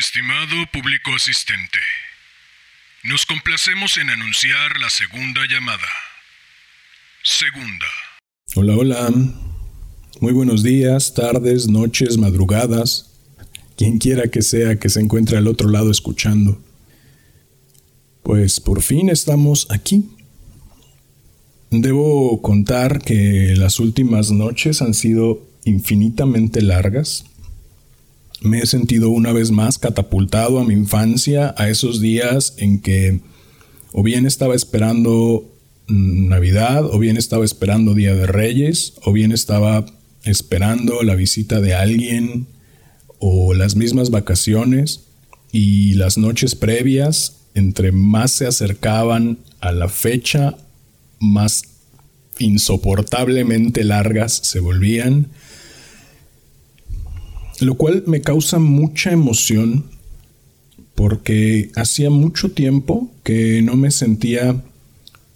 Estimado 0.00 0.56
público 0.72 1.14
asistente, 1.14 1.78
nos 3.04 3.26
complacemos 3.26 3.98
en 3.98 4.08
anunciar 4.08 4.78
la 4.80 4.88
segunda 4.88 5.42
llamada. 5.46 5.88
Segunda. 7.22 7.86
Hola, 8.54 8.76
hola. 8.76 9.10
Muy 10.22 10.32
buenos 10.32 10.62
días, 10.62 11.12
tardes, 11.12 11.68
noches, 11.68 12.16
madrugadas. 12.16 13.10
Quien 13.76 13.98
quiera 13.98 14.28
que 14.28 14.40
sea 14.40 14.78
que 14.78 14.88
se 14.88 15.00
encuentre 15.00 15.36
al 15.36 15.46
otro 15.46 15.68
lado 15.68 15.90
escuchando. 15.90 16.64
Pues 18.22 18.58
por 18.58 18.80
fin 18.80 19.10
estamos 19.10 19.66
aquí. 19.70 20.08
Debo 21.70 22.40
contar 22.40 23.02
que 23.02 23.52
las 23.54 23.78
últimas 23.78 24.30
noches 24.30 24.80
han 24.80 24.94
sido 24.94 25.46
infinitamente 25.66 26.62
largas 26.62 27.29
me 28.40 28.60
he 28.60 28.66
sentido 28.66 29.10
una 29.10 29.32
vez 29.32 29.50
más 29.50 29.78
catapultado 29.78 30.58
a 30.58 30.64
mi 30.64 30.74
infancia, 30.74 31.54
a 31.58 31.68
esos 31.68 32.00
días 32.00 32.54
en 32.58 32.80
que 32.80 33.20
o 33.92 34.02
bien 34.02 34.26
estaba 34.26 34.54
esperando 34.54 35.50
Navidad, 35.88 36.84
o 36.86 36.98
bien 36.98 37.16
estaba 37.16 37.44
esperando 37.44 37.94
Día 37.94 38.14
de 38.14 38.26
Reyes, 38.26 38.94
o 39.02 39.12
bien 39.12 39.32
estaba 39.32 39.84
esperando 40.24 41.02
la 41.02 41.16
visita 41.16 41.60
de 41.60 41.74
alguien, 41.74 42.46
o 43.18 43.54
las 43.54 43.74
mismas 43.74 44.10
vacaciones, 44.10 45.08
y 45.52 45.94
las 45.94 46.16
noches 46.16 46.54
previas, 46.54 47.38
entre 47.54 47.90
más 47.90 48.32
se 48.32 48.46
acercaban 48.46 49.38
a 49.60 49.72
la 49.72 49.88
fecha, 49.88 50.56
más 51.18 51.64
insoportablemente 52.38 53.82
largas 53.84 54.32
se 54.44 54.60
volvían, 54.60 55.28
lo 57.60 57.74
cual 57.74 58.04
me 58.06 58.20
causa 58.20 58.58
mucha 58.58 59.12
emoción 59.12 59.84
porque 60.94 61.70
hacía 61.76 62.10
mucho 62.10 62.50
tiempo 62.50 63.10
que 63.22 63.62
no 63.62 63.76
me 63.76 63.90
sentía 63.90 64.62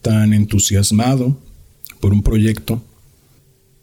tan 0.02 0.34
entusiasmado 0.34 1.38
por 2.00 2.12
un 2.12 2.22
proyecto. 2.22 2.82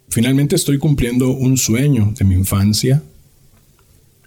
Finalmente 0.10 0.56
estoy 0.56 0.78
cumpliendo 0.78 1.32
un 1.32 1.58
sueño 1.58 2.14
de 2.18 2.26
mi 2.26 2.36
infancia. 2.36 3.02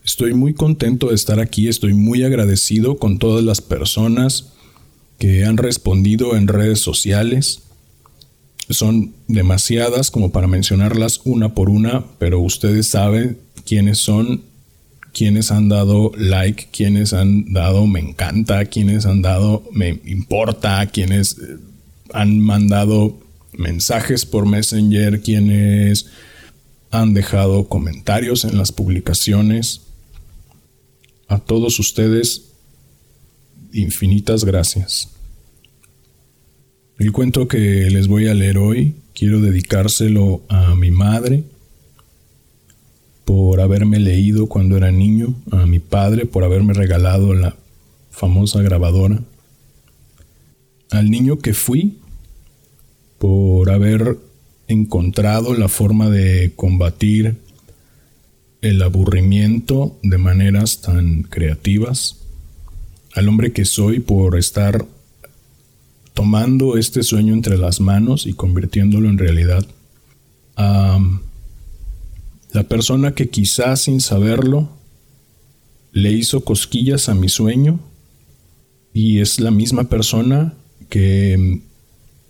Estoy 0.04 0.34
muy 0.34 0.54
contento 0.54 1.08
de 1.08 1.14
estar 1.14 1.38
aquí, 1.40 1.68
estoy 1.68 1.94
muy 1.94 2.24
agradecido 2.24 2.98
con 2.98 3.18
todas 3.18 3.44
las 3.44 3.60
personas 3.60 4.52
que 5.18 5.44
han 5.44 5.56
respondido 5.56 6.36
en 6.36 6.48
redes 6.48 6.80
sociales. 6.80 7.62
Son 8.68 9.12
demasiadas 9.28 10.10
como 10.10 10.32
para 10.32 10.46
mencionarlas 10.46 11.20
una 11.24 11.54
por 11.54 11.70
una, 11.70 12.04
pero 12.18 12.40
ustedes 12.40 12.88
saben 12.88 13.38
quiénes 13.64 13.98
son, 13.98 14.42
quienes 15.12 15.50
han 15.50 15.68
dado 15.68 16.12
like, 16.16 16.68
quienes 16.72 17.12
han 17.12 17.52
dado 17.52 17.86
me 17.86 18.00
encanta, 18.00 18.64
quienes 18.66 19.06
han 19.06 19.22
dado 19.22 19.64
me 19.72 20.00
importa, 20.04 20.84
quienes 20.86 21.38
eh, 21.38 21.56
han 22.12 22.40
mandado 22.40 23.20
mensajes 23.52 24.26
por 24.26 24.46
Messenger, 24.46 25.20
quienes 25.20 26.06
han 26.90 27.14
dejado 27.14 27.68
comentarios 27.68 28.44
en 28.44 28.58
las 28.58 28.72
publicaciones. 28.72 29.82
A 31.28 31.38
todos 31.38 31.78
ustedes, 31.78 32.50
infinitas 33.72 34.44
gracias. 34.44 35.10
El 36.98 37.12
cuento 37.12 37.48
que 37.48 37.88
les 37.90 38.06
voy 38.06 38.28
a 38.28 38.34
leer 38.34 38.58
hoy 38.58 38.94
quiero 39.14 39.40
dedicárselo 39.40 40.42
a 40.48 40.74
mi 40.74 40.90
madre, 40.90 41.44
por 43.24 43.60
haberme 43.60 43.98
leído 43.98 44.46
cuando 44.46 44.76
era 44.76 44.90
niño, 44.90 45.34
a 45.50 45.66
mi 45.66 45.78
padre 45.78 46.26
por 46.26 46.44
haberme 46.44 46.74
regalado 46.74 47.34
la 47.34 47.56
famosa 48.10 48.62
grabadora, 48.62 49.20
al 50.90 51.10
niño 51.10 51.38
que 51.38 51.54
fui 51.54 51.98
por 53.18 53.70
haber 53.70 54.18
encontrado 54.68 55.54
la 55.54 55.68
forma 55.68 56.10
de 56.10 56.52
combatir 56.54 57.36
el 58.60 58.82
aburrimiento 58.82 59.98
de 60.02 60.18
maneras 60.18 60.80
tan 60.80 61.22
creativas, 61.22 62.18
al 63.14 63.28
hombre 63.28 63.52
que 63.52 63.64
soy 63.64 64.00
por 64.00 64.38
estar 64.38 64.86
tomando 66.14 66.76
este 66.76 67.02
sueño 67.02 67.34
entre 67.34 67.58
las 67.58 67.80
manos 67.80 68.26
y 68.26 68.32
convirtiéndolo 68.32 69.08
en 69.08 69.18
realidad, 69.18 69.66
a 70.56 70.98
la 72.54 72.62
persona 72.62 73.16
que 73.16 73.28
quizás 73.30 73.82
sin 73.82 74.00
saberlo 74.00 74.70
le 75.90 76.12
hizo 76.12 76.44
cosquillas 76.44 77.08
a 77.08 77.14
mi 77.14 77.28
sueño 77.28 77.80
y 78.92 79.18
es 79.18 79.40
la 79.40 79.50
misma 79.50 79.88
persona 79.88 80.54
que 80.88 81.62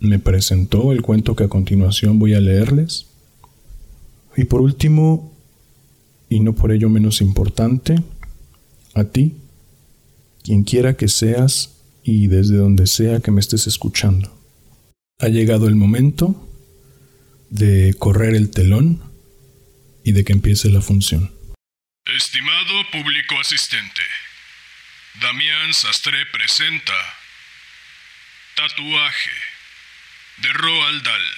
me 0.00 0.18
presentó 0.18 0.92
el 0.92 1.02
cuento 1.02 1.36
que 1.36 1.44
a 1.44 1.48
continuación 1.48 2.18
voy 2.18 2.32
a 2.32 2.40
leerles. 2.40 3.06
Y 4.34 4.44
por 4.44 4.62
último, 4.62 5.30
y 6.30 6.40
no 6.40 6.54
por 6.54 6.72
ello 6.72 6.88
menos 6.88 7.20
importante, 7.20 8.02
a 8.94 9.04
ti, 9.04 9.34
quien 10.42 10.64
quiera 10.64 10.96
que 10.96 11.08
seas 11.08 11.82
y 12.02 12.28
desde 12.28 12.56
donde 12.56 12.86
sea 12.86 13.20
que 13.20 13.30
me 13.30 13.40
estés 13.40 13.66
escuchando. 13.66 14.32
Ha 15.18 15.28
llegado 15.28 15.68
el 15.68 15.74
momento 15.74 16.48
de 17.50 17.94
correr 17.98 18.34
el 18.34 18.48
telón 18.48 19.12
y 20.04 20.12
de 20.12 20.24
que 20.24 20.32
empiece 20.32 20.68
la 20.68 20.82
función. 20.82 21.34
Estimado 22.04 22.90
público 22.90 23.40
asistente, 23.40 24.02
Damián 25.14 25.72
Sastre 25.72 26.26
presenta 26.26 26.92
Tatuaje 28.54 29.30
de 30.38 30.52
Roald 30.52 31.02
Dahl. 31.02 31.36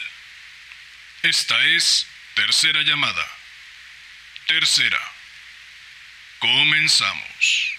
Esta 1.22 1.64
es 1.66 2.06
tercera 2.34 2.82
llamada. 2.82 3.26
Tercera. 4.48 5.00
Comenzamos. 6.38 7.75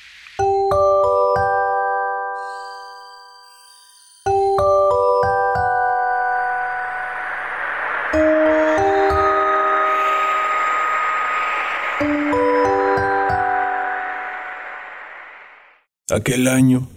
Aquel 16.17 16.47
año, 16.47 16.89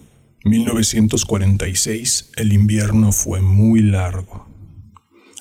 1946, 0.45 2.31
el 2.37 2.53
invierno 2.53 3.11
fue 3.11 3.39
muy 3.39 3.79
largo. 3.79 4.47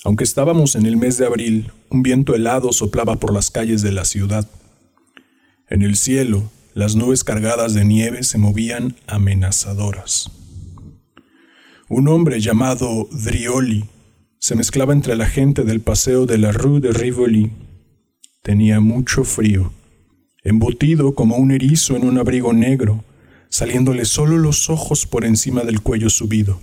Aunque 0.05 0.23
estábamos 0.23 0.77
en 0.77 0.85
el 0.85 0.99
mes 0.99 1.17
de 1.17 1.25
abril, 1.25 1.73
un 1.89 2.03
viento 2.03 2.35
helado 2.35 2.75
soplaba 2.75 3.17
por 3.17 3.33
las 3.33 3.51
calles 3.51 3.81
de 3.81 3.93
la 3.93 4.05
ciudad. 4.05 4.47
En 5.71 5.81
el 5.81 5.97
cielo, 5.97 6.43
las 6.75 6.95
nubes 6.95 7.25
cargadas 7.25 7.73
de 7.73 7.87
nieve 7.87 8.23
se 8.23 8.37
movían 8.37 8.97
amenazadoras. 9.07 10.31
Un 11.89 12.09
hombre 12.09 12.39
llamado 12.39 13.09
Drioli 13.12 13.87
se 14.41 14.57
mezclaba 14.57 14.93
entre 14.93 15.17
la 15.17 15.25
gente 15.25 15.65
del 15.65 15.81
paseo 15.81 16.27
de 16.27 16.37
la 16.37 16.53
Rue 16.53 16.81
de 16.81 16.93
Rivoli. 16.93 17.51
Tenía 18.43 18.81
mucho 18.81 19.25
frío, 19.25 19.73
embutido 20.45 21.15
como 21.15 21.37
un 21.37 21.51
erizo 21.51 21.97
en 21.97 22.05
un 22.05 22.19
abrigo 22.19 22.53
negro, 22.53 23.05
saliéndole 23.60 24.06
solo 24.06 24.38
los 24.38 24.71
ojos 24.71 25.04
por 25.04 25.26
encima 25.26 25.65
del 25.65 25.82
cuello 25.82 26.09
subido. 26.09 26.62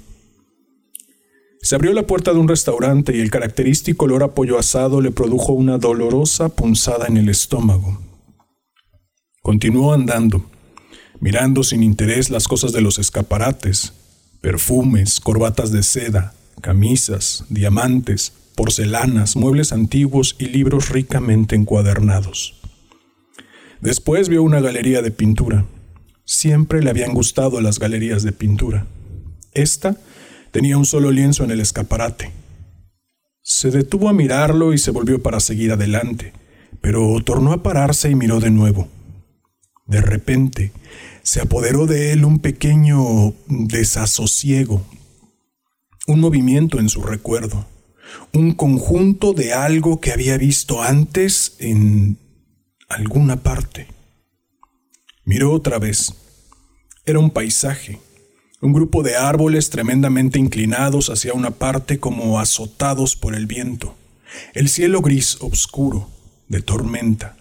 Se 1.62 1.76
abrió 1.76 1.94
la 1.94 2.08
puerta 2.08 2.34
de 2.34 2.40
un 2.40 2.48
restaurante 2.48 3.16
y 3.16 3.20
el 3.20 3.30
característico 3.30 4.06
olor 4.06 4.24
a 4.24 4.34
pollo 4.34 4.58
asado 4.58 5.00
le 5.00 5.12
produjo 5.12 5.54
una 5.54 5.78
dolorosa 5.78 6.50
punzada 6.50 7.06
en 7.06 7.18
el 7.18 7.30
estómago. 7.30 8.02
Continuó 9.44 9.94
andando, 9.94 10.44
mirando 11.20 11.62
sin 11.62 11.84
interés 11.84 12.32
las 12.32 12.48
cosas 12.48 12.72
de 12.72 12.82
los 12.82 12.98
escaparates, 12.98 13.94
perfumes, 14.42 15.20
corbatas 15.20 15.72
de 15.72 15.84
seda, 15.84 16.34
camisas, 16.62 17.46
diamantes, 17.50 18.34
porcelanas, 18.56 19.36
muebles 19.36 19.72
antiguos 19.72 20.36
y 20.40 20.48
libros 20.48 20.90
ricamente 20.90 21.56
encuadernados. 21.56 22.56
Después 23.82 24.30
vio 24.30 24.42
una 24.42 24.62
galería 24.62 25.04
de 25.04 25.12
pintura. 25.12 25.68
Siempre 26.30 26.84
le 26.84 26.90
habían 26.90 27.14
gustado 27.14 27.62
las 27.62 27.80
galerías 27.80 28.22
de 28.22 28.34
pintura. 28.34 28.86
Esta 29.54 29.96
tenía 30.52 30.78
un 30.78 30.84
solo 30.84 31.10
lienzo 31.10 31.46
en 31.46 31.52
el 31.52 31.62
escaparate. 31.62 32.34
Se 33.42 33.72
detuvo 33.72 34.10
a 34.10 34.14
mirarlo 34.14 34.74
y 34.74 34.78
se 34.78 34.92
volvió 34.92 35.24
para 35.24 35.40
seguir 35.40 35.72
adelante, 35.72 36.34
pero 36.82 37.24
tornó 37.24 37.54
a 37.54 37.64
pararse 37.64 38.12
y 38.12 38.16
miró 38.16 38.42
de 38.42 38.52
nuevo. 38.52 38.90
De 39.86 40.02
repente, 40.02 40.74
se 41.24 41.40
apoderó 41.40 41.88
de 41.88 42.12
él 42.12 42.26
un 42.26 42.40
pequeño 42.40 43.34
desasosiego, 43.48 44.86
un 46.08 46.20
movimiento 46.20 46.78
en 46.80 46.90
su 46.90 47.04
recuerdo, 47.04 47.66
un 48.34 48.52
conjunto 48.52 49.32
de 49.32 49.54
algo 49.54 50.02
que 50.02 50.12
había 50.12 50.38
visto 50.38 50.84
antes 50.84 51.56
en 51.60 52.18
alguna 52.90 53.38
parte. 53.44 53.97
Miró 55.28 55.52
otra 55.52 55.78
vez. 55.78 56.16
Era 57.06 57.20
un 57.20 57.30
paisaje, 57.32 58.00
un 58.62 58.72
grupo 58.72 59.04
de 59.04 59.18
árboles 59.18 59.70
tremendamente 59.70 60.40
inclinados 60.40 61.10
hacia 61.10 61.34
una 61.34 61.52
parte 61.52 62.00
como 62.00 62.40
azotados 62.40 63.18
por 63.18 63.36
el 63.36 63.46
viento. 63.46 63.94
El 64.54 64.70
cielo 64.70 65.02
gris 65.02 65.36
oscuro, 65.42 66.10
de 66.48 66.62
tormenta. 66.62 67.36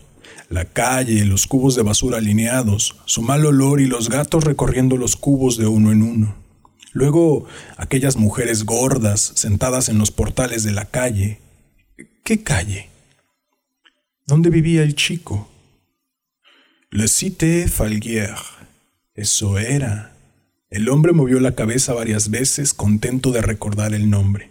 la 0.48 0.66
calle, 0.66 1.24
los 1.24 1.48
cubos 1.48 1.74
de 1.74 1.82
basura 1.82 2.18
alineados, 2.18 3.00
su 3.04 3.22
mal 3.22 3.44
olor 3.44 3.80
y 3.80 3.86
los 3.86 4.08
gatos 4.08 4.44
recorriendo 4.44 4.96
los 4.96 5.16
cubos 5.16 5.58
de 5.58 5.66
uno 5.66 5.90
en 5.90 6.02
uno. 6.02 6.36
Luego 6.92 7.46
aquellas 7.76 8.16
mujeres 8.16 8.64
gordas 8.64 9.32
sentadas 9.34 9.88
en 9.88 9.98
los 9.98 10.12
portales 10.12 10.62
de 10.62 10.70
la 10.70 10.84
calle. 10.84 11.40
¿Qué 12.22 12.44
calle? 12.44 12.88
¿Dónde 14.26 14.50
vivía 14.50 14.84
el 14.84 14.94
chico? 14.94 15.48
Le 16.92 17.08
Cité 17.08 17.66
Falguière. 17.66 18.58
Eso 19.16 19.58
era. 19.58 20.12
El 20.70 20.88
hombre 20.88 21.12
movió 21.12 21.40
la 21.40 21.56
cabeza 21.56 21.92
varias 21.92 22.30
veces, 22.30 22.74
contento 22.74 23.32
de 23.32 23.42
recordar 23.42 23.92
el 23.92 24.08
nombre. 24.08 24.50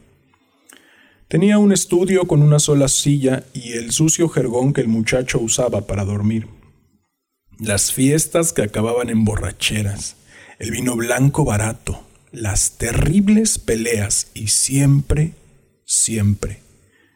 Tenía 1.29 1.57
un 1.59 1.71
estudio 1.71 2.27
con 2.27 2.41
una 2.41 2.59
sola 2.59 2.89
silla 2.89 3.45
y 3.53 3.71
el 3.71 3.91
sucio 3.91 4.27
jergón 4.27 4.73
que 4.73 4.81
el 4.81 4.89
muchacho 4.89 5.39
usaba 5.39 5.87
para 5.87 6.03
dormir. 6.03 6.47
Las 7.57 7.93
fiestas 7.93 8.51
que 8.51 8.63
acababan 8.63 9.09
en 9.09 9.23
borracheras, 9.23 10.17
el 10.59 10.71
vino 10.71 10.97
blanco 10.97 11.45
barato, 11.45 12.05
las 12.33 12.77
terribles 12.77 13.59
peleas 13.59 14.27
y 14.33 14.49
siempre, 14.49 15.35
siempre, 15.85 16.59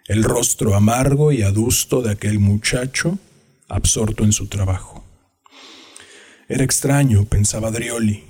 el 0.07 0.23
rostro 0.23 0.75
amargo 0.75 1.33
y 1.33 1.41
adusto 1.41 2.01
de 2.01 2.11
aquel 2.11 2.39
muchacho 2.39 3.19
absorto 3.67 4.23
en 4.23 4.31
su 4.31 4.47
trabajo. 4.47 5.08
Era 6.51 6.63
extraño, 6.63 7.25
pensaba 7.25 7.69
Drioli, 7.69 8.23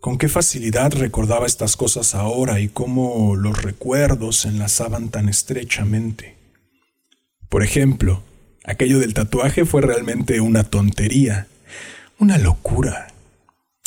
con 0.00 0.16
qué 0.16 0.28
facilidad 0.28 0.92
recordaba 0.92 1.44
estas 1.44 1.76
cosas 1.76 2.14
ahora 2.14 2.60
y 2.60 2.68
cómo 2.68 3.34
los 3.34 3.60
recuerdos 3.60 4.36
se 4.36 4.48
enlazaban 4.48 5.08
tan 5.08 5.28
estrechamente. 5.28 6.36
Por 7.48 7.64
ejemplo, 7.64 8.22
aquello 8.64 9.00
del 9.00 9.12
tatuaje 9.12 9.64
fue 9.64 9.82
realmente 9.82 10.40
una 10.40 10.62
tontería, 10.62 11.48
una 12.20 12.38
locura. 12.38 13.08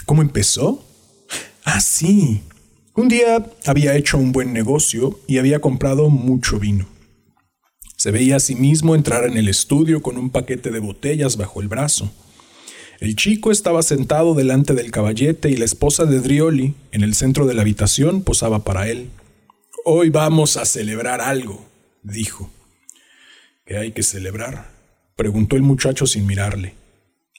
¿Cómo 0.05 0.21
empezó? 0.21 0.83
Ah, 1.63 1.79
sí. 1.79 2.41
Un 2.93 3.07
día 3.07 3.45
había 3.65 3.95
hecho 3.95 4.17
un 4.17 4.33
buen 4.33 4.51
negocio 4.51 5.17
y 5.27 5.37
había 5.37 5.61
comprado 5.61 6.09
mucho 6.09 6.59
vino. 6.59 6.87
Se 7.95 8.11
veía 8.11 8.35
a 8.35 8.41
sí 8.41 8.55
mismo 8.55 8.95
entrar 8.95 9.23
en 9.23 9.37
el 9.37 9.47
estudio 9.47 10.01
con 10.01 10.17
un 10.17 10.29
paquete 10.29 10.71
de 10.71 10.79
botellas 10.79 11.37
bajo 11.37 11.61
el 11.61 11.69
brazo. 11.69 12.11
El 13.01 13.15
chico 13.15 13.51
estaba 13.51 13.81
sentado 13.81 14.35
delante 14.35 14.75
del 14.75 14.91
caballete 14.91 15.49
y 15.49 15.57
la 15.57 15.65
esposa 15.65 16.05
de 16.05 16.19
Drioli, 16.19 16.75
en 16.91 17.01
el 17.01 17.15
centro 17.15 17.47
de 17.47 17.55
la 17.55 17.63
habitación, 17.63 18.21
posaba 18.21 18.63
para 18.63 18.89
él. 18.89 19.09
Hoy 19.85 20.11
vamos 20.11 20.55
a 20.55 20.65
celebrar 20.65 21.19
algo, 21.19 21.65
dijo. 22.03 22.51
¿Qué 23.65 23.77
hay 23.77 23.91
que 23.91 24.03
celebrar? 24.03 24.69
preguntó 25.15 25.55
el 25.55 25.63
muchacho 25.63 26.05
sin 26.05 26.27
mirarle. 26.27 26.75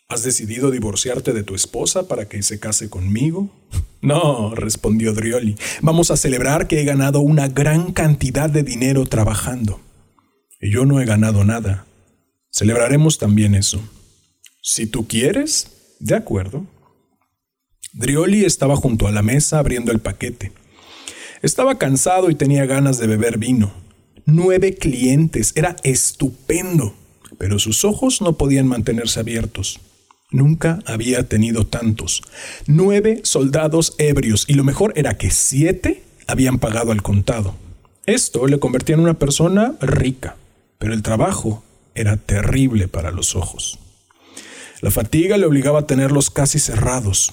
¿Has 0.08 0.24
decidido 0.24 0.72
divorciarte 0.72 1.32
de 1.32 1.44
tu 1.44 1.54
esposa 1.54 2.08
para 2.08 2.28
que 2.28 2.42
se 2.42 2.58
case 2.58 2.90
conmigo? 2.90 3.48
No, 4.04 4.52
respondió 4.56 5.12
Drioli. 5.12 5.54
Vamos 5.80 6.10
a 6.10 6.16
celebrar 6.16 6.66
que 6.66 6.80
he 6.80 6.84
ganado 6.84 7.20
una 7.20 7.46
gran 7.46 7.92
cantidad 7.92 8.50
de 8.50 8.64
dinero 8.64 9.06
trabajando. 9.06 9.80
Y 10.60 10.72
yo 10.72 10.86
no 10.86 11.00
he 11.00 11.04
ganado 11.04 11.44
nada. 11.44 11.86
Celebraremos 12.50 13.18
también 13.18 13.54
eso. 13.54 13.80
Si 14.64 14.86
tú 14.86 15.08
quieres, 15.08 15.96
de 15.98 16.14
acuerdo. 16.14 16.64
Drioli 17.92 18.44
estaba 18.44 18.76
junto 18.76 19.08
a 19.08 19.10
la 19.10 19.20
mesa 19.20 19.58
abriendo 19.58 19.90
el 19.90 19.98
paquete. 19.98 20.52
Estaba 21.42 21.78
cansado 21.78 22.30
y 22.30 22.36
tenía 22.36 22.64
ganas 22.64 22.98
de 22.98 23.08
beber 23.08 23.38
vino. 23.38 23.72
Nueve 24.24 24.74
clientes, 24.76 25.52
era 25.56 25.74
estupendo, 25.82 26.94
pero 27.38 27.58
sus 27.58 27.84
ojos 27.84 28.22
no 28.22 28.34
podían 28.34 28.68
mantenerse 28.68 29.18
abiertos. 29.18 29.80
Nunca 30.30 30.78
había 30.86 31.28
tenido 31.28 31.66
tantos. 31.66 32.22
Nueve 32.68 33.20
soldados 33.24 33.96
ebrios 33.98 34.44
y 34.48 34.54
lo 34.54 34.62
mejor 34.62 34.92
era 34.94 35.18
que 35.18 35.32
siete 35.32 36.04
habían 36.28 36.60
pagado 36.60 36.92
al 36.92 37.02
contado. 37.02 37.56
Esto 38.06 38.46
le 38.46 38.60
convertía 38.60 38.94
en 38.94 39.00
una 39.00 39.18
persona 39.18 39.74
rica, 39.80 40.36
pero 40.78 40.94
el 40.94 41.02
trabajo 41.02 41.64
era 41.96 42.16
terrible 42.16 42.86
para 42.86 43.10
los 43.10 43.34
ojos. 43.34 43.81
La 44.82 44.90
fatiga 44.90 45.38
le 45.38 45.46
obligaba 45.46 45.78
a 45.78 45.86
tenerlos 45.86 46.28
casi 46.28 46.58
cerrados. 46.58 47.32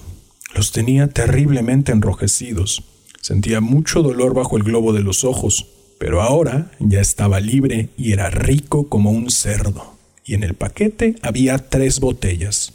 Los 0.54 0.72
tenía 0.72 1.08
terriblemente 1.08 1.92
enrojecidos. 1.92 2.84
Sentía 3.20 3.60
mucho 3.60 4.02
dolor 4.02 4.32
bajo 4.32 4.56
el 4.56 4.62
globo 4.62 4.94
de 4.94 5.02
los 5.02 5.24
ojos, 5.24 5.66
pero 5.98 6.22
ahora 6.22 6.70
ya 6.78 7.02
estaba 7.02 7.40
libre 7.40 7.90
y 7.98 8.12
era 8.12 8.30
rico 8.30 8.88
como 8.88 9.10
un 9.10 9.30
cerdo. 9.30 9.98
Y 10.24 10.32
en 10.32 10.44
el 10.44 10.54
paquete 10.54 11.16
había 11.20 11.58
tres 11.58 12.00
botellas 12.00 12.72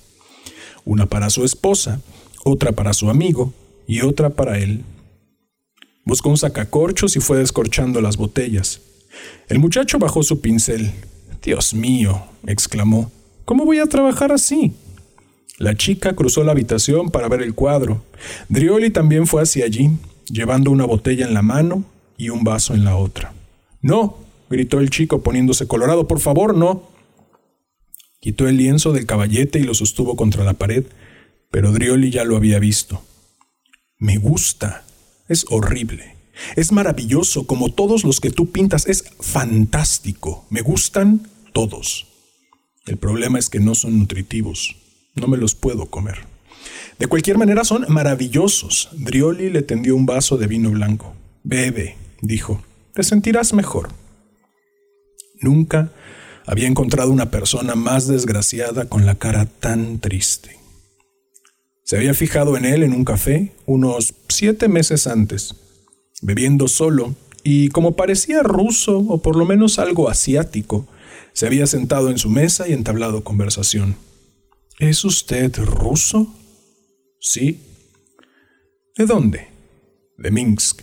una 0.86 1.08
para 1.08 1.30
su 1.30 1.44
esposa, 1.44 2.00
otra 2.44 2.72
para 2.72 2.94
su 2.94 3.10
amigo 3.10 3.54
y 3.88 4.02
otra 4.02 4.30
para 4.30 4.60
él. 4.60 4.84
Buscó 6.06 6.30
un 6.30 6.38
sacacorchos 6.38 7.16
y 7.16 7.20
fue 7.20 7.40
descorchando 7.40 8.00
las 8.00 8.18
botellas. 8.18 8.82
El 9.50 9.60
muchacho 9.60 9.98
bajó 9.98 10.22
su 10.22 10.40
pincel. 10.40 10.92
Dios 11.42 11.74
mío, 11.74 12.24
exclamó, 12.46 13.12
¿cómo 13.46 13.66
voy 13.66 13.80
a 13.80 13.86
trabajar 13.86 14.32
así? 14.32 14.74
La 15.58 15.76
chica 15.76 16.14
cruzó 16.14 16.44
la 16.44 16.52
habitación 16.52 17.10
para 17.10 17.30
ver 17.30 17.42
el 17.42 17.54
cuadro. 17.54 18.04
Drioli 18.50 18.90
también 18.90 19.26
fue 19.26 19.42
hacia 19.42 19.66
allí, 19.66 19.90
llevando 20.28 20.72
una 20.72 20.86
botella 20.86 21.26
en 21.26 21.34
la 21.34 21.42
mano 21.42 21.86
y 22.18 22.30
un 22.30 22.44
vaso 22.44 22.74
en 22.74 22.84
la 22.84 22.98
otra. 22.98 23.34
No, 23.82 24.18
gritó 24.50 24.80
el 24.80 24.90
chico 24.90 25.22
poniéndose 25.22 25.68
colorado, 25.68 26.08
por 26.08 26.20
favor, 26.20 26.56
no. 26.58 26.90
Quitó 28.20 28.48
el 28.48 28.58
lienzo 28.58 28.92
del 28.92 29.06
caballete 29.06 29.60
y 29.60 29.64
lo 29.64 29.74
sostuvo 29.74 30.16
contra 30.16 30.44
la 30.44 30.54
pared, 30.54 30.86
pero 31.52 31.72
Drioli 31.72 32.12
ya 32.12 32.26
lo 32.26 32.36
había 32.36 32.60
visto. 32.60 33.02
Me 33.98 34.18
gusta. 34.18 34.84
Es 35.30 35.46
horrible. 35.50 36.16
Es 36.56 36.72
maravilloso, 36.72 37.48
como 37.48 37.72
todos 37.72 38.04
los 38.04 38.20
que 38.20 38.30
tú 38.30 38.52
pintas. 38.52 38.88
Es 38.88 39.06
fantástico. 39.20 40.46
Me 40.50 40.62
gustan 40.62 41.30
todos. 41.54 42.08
El 42.86 42.98
problema 42.98 43.40
es 43.40 43.50
que 43.50 43.60
no 43.60 43.74
son 43.74 43.98
nutritivos. 43.98 44.76
No 45.16 45.28
me 45.28 45.38
los 45.38 45.56
puedo 45.56 45.88
comer. 45.88 46.20
De 47.00 47.08
cualquier 47.08 47.38
manera 47.38 47.64
son 47.64 47.86
maravillosos. 47.90 48.90
Drioli 48.94 49.50
le 49.50 49.64
tendió 49.64 49.96
un 49.96 50.06
vaso 50.06 50.38
de 50.38 50.48
vino 50.48 50.70
blanco. 50.72 51.14
Bebe, 51.44 51.98
dijo. 52.22 52.64
Te 52.94 53.04
sentirás 53.04 53.54
mejor. 53.54 53.90
Nunca 55.42 55.92
había 56.46 56.68
encontrado 56.68 57.12
una 57.12 57.32
persona 57.32 57.76
más 57.76 58.08
desgraciada 58.08 58.88
con 58.88 59.06
la 59.06 59.16
cara 59.16 59.46
tan 59.46 60.00
triste. 60.00 60.58
Se 61.84 61.98
había 61.98 62.14
fijado 62.14 62.56
en 62.56 62.66
él 62.66 62.84
en 62.84 62.94
un 62.94 63.04
café 63.04 63.52
unos 63.66 64.14
siete 64.30 64.68
meses 64.68 65.08
antes, 65.08 65.56
bebiendo 66.22 66.68
solo, 66.68 67.16
y 67.44 67.70
como 67.70 67.96
parecía 67.96 68.42
ruso 68.42 68.98
o 68.98 69.22
por 69.22 69.36
lo 69.36 69.46
menos 69.46 69.78
algo 69.78 70.10
asiático, 70.10 70.88
se 71.36 71.46
había 71.46 71.68
sentado 71.68 72.10
en 72.10 72.18
su 72.18 72.30
mesa 72.30 72.68
y 72.68 72.72
entablado 72.74 73.26
conversación. 73.26 73.98
¿Es 74.80 75.04
usted 75.04 75.54
ruso? 75.58 76.34
Sí. 77.20 77.60
¿De 78.98 79.06
dónde? 79.06 79.50
De 80.18 80.32
Minsk. 80.32 80.82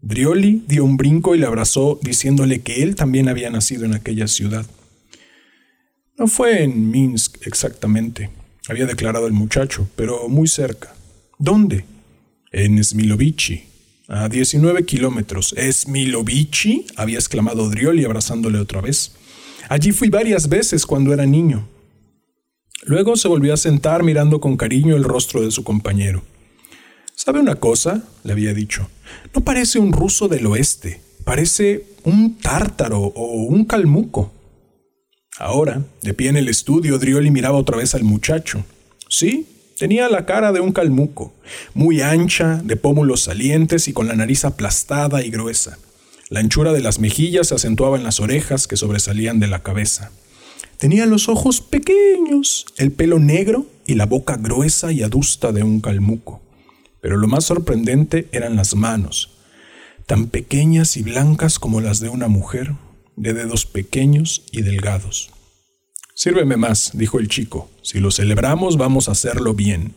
Drioli 0.00 0.64
dio 0.66 0.82
un 0.84 0.96
brinco 0.96 1.34
y 1.34 1.38
le 1.38 1.46
abrazó 1.46 2.00
diciéndole 2.02 2.62
que 2.62 2.82
él 2.82 2.94
también 2.94 3.28
había 3.28 3.50
nacido 3.50 3.84
en 3.84 3.92
aquella 3.92 4.28
ciudad. 4.28 4.64
No 6.18 6.26
fue 6.26 6.62
en 6.62 6.90
Minsk 6.90 7.46
exactamente, 7.46 8.30
había 8.66 8.86
declarado 8.86 9.26
el 9.26 9.34
muchacho, 9.34 9.88
pero 9.94 10.28
muy 10.28 10.48
cerca. 10.48 10.94
¿Dónde? 11.38 11.84
En 12.50 12.82
Smilovici, 12.82 13.64
a 14.08 14.28
19 14.28 14.84
kilómetros. 14.84 15.54
¿Smilovici? 15.56 16.86
había 16.96 17.18
exclamado 17.18 17.68
Drioli 17.68 18.04
abrazándole 18.04 18.58
otra 18.58 18.80
vez. 18.80 19.12
Allí 19.68 19.92
fui 19.92 20.08
varias 20.08 20.48
veces 20.48 20.86
cuando 20.86 21.12
era 21.12 21.26
niño. 21.26 21.66
Luego 22.82 23.16
se 23.16 23.28
volvió 23.28 23.54
a 23.54 23.56
sentar 23.56 24.02
mirando 24.02 24.40
con 24.40 24.56
cariño 24.56 24.94
el 24.94 25.04
rostro 25.04 25.40
de 25.40 25.50
su 25.50 25.64
compañero. 25.64 26.22
¿Sabe 27.14 27.40
una 27.40 27.54
cosa? 27.54 28.04
le 28.24 28.32
había 28.32 28.52
dicho. 28.52 28.88
No 29.34 29.42
parece 29.42 29.78
un 29.78 29.92
ruso 29.92 30.28
del 30.28 30.46
oeste, 30.46 31.00
parece 31.24 31.86
un 32.02 32.38
tártaro 32.38 33.00
o 33.00 33.44
un 33.44 33.64
calmuco. 33.64 34.32
Ahora, 35.38 35.82
de 36.02 36.14
pie 36.14 36.28
en 36.28 36.36
el 36.36 36.48
estudio, 36.48 36.98
Drioli 36.98 37.30
miraba 37.30 37.56
otra 37.56 37.76
vez 37.76 37.94
al 37.94 38.04
muchacho. 38.04 38.64
Sí, 39.08 39.46
tenía 39.78 40.08
la 40.08 40.26
cara 40.26 40.52
de 40.52 40.60
un 40.60 40.72
calmuco, 40.72 41.34
muy 41.74 42.00
ancha, 42.00 42.60
de 42.64 42.76
pómulos 42.76 43.22
salientes 43.22 43.88
y 43.88 43.92
con 43.92 44.08
la 44.08 44.14
nariz 44.14 44.44
aplastada 44.44 45.24
y 45.24 45.30
gruesa. 45.30 45.78
La 46.30 46.40
anchura 46.40 46.72
de 46.72 46.80
las 46.80 46.98
mejillas 46.98 47.48
se 47.48 47.54
acentuaba 47.54 47.96
en 47.96 48.04
las 48.04 48.20
orejas 48.20 48.66
que 48.66 48.76
sobresalían 48.76 49.40
de 49.40 49.46
la 49.46 49.62
cabeza. 49.62 50.10
Tenía 50.78 51.06
los 51.06 51.28
ojos 51.28 51.60
pequeños, 51.60 52.66
el 52.76 52.92
pelo 52.92 53.18
negro 53.18 53.66
y 53.86 53.94
la 53.94 54.06
boca 54.06 54.36
gruesa 54.36 54.92
y 54.92 55.02
adusta 55.02 55.52
de 55.52 55.62
un 55.62 55.80
calmuco. 55.80 56.42
Pero 57.00 57.16
lo 57.16 57.28
más 57.28 57.44
sorprendente 57.44 58.28
eran 58.32 58.56
las 58.56 58.74
manos, 58.74 59.36
tan 60.06 60.28
pequeñas 60.28 60.96
y 60.96 61.02
blancas 61.02 61.58
como 61.58 61.80
las 61.80 62.00
de 62.00 62.08
una 62.08 62.28
mujer, 62.28 62.72
de 63.16 63.34
dedos 63.34 63.66
pequeños 63.66 64.42
y 64.50 64.62
delgados. 64.62 65.33
Sírveme 66.14 66.56
más, 66.56 66.92
dijo 66.94 67.18
el 67.18 67.28
chico. 67.28 67.68
Si 67.82 67.98
lo 67.98 68.12
celebramos, 68.12 68.76
vamos 68.76 69.08
a 69.08 69.12
hacerlo 69.12 69.52
bien. 69.54 69.94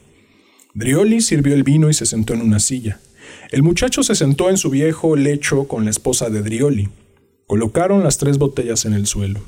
Drioli 0.74 1.21
sirvió 1.21 1.53
el 1.53 1.63
vino 1.63 1.89
y 1.89 1.93
se 1.93 2.07
sentó 2.07 2.33
en 2.33 2.41
una 2.41 2.59
silla. 2.59 3.00
El 3.51 3.62
muchacho 3.62 4.01
se 4.01 4.15
sentó 4.15 4.50
en 4.50 4.57
su 4.57 4.71
viejo 4.71 5.15
lecho 5.15 5.67
con 5.67 5.86
la 5.86 5.91
esposa 5.91 6.29
de 6.29 6.41
Drioli. 6.41 6.89
Colocaron 7.45 8.03
las 8.03 8.17
tres 8.17 8.39
botellas 8.39 8.86
en 8.86 8.93
el 8.93 9.05
suelo. 9.05 9.41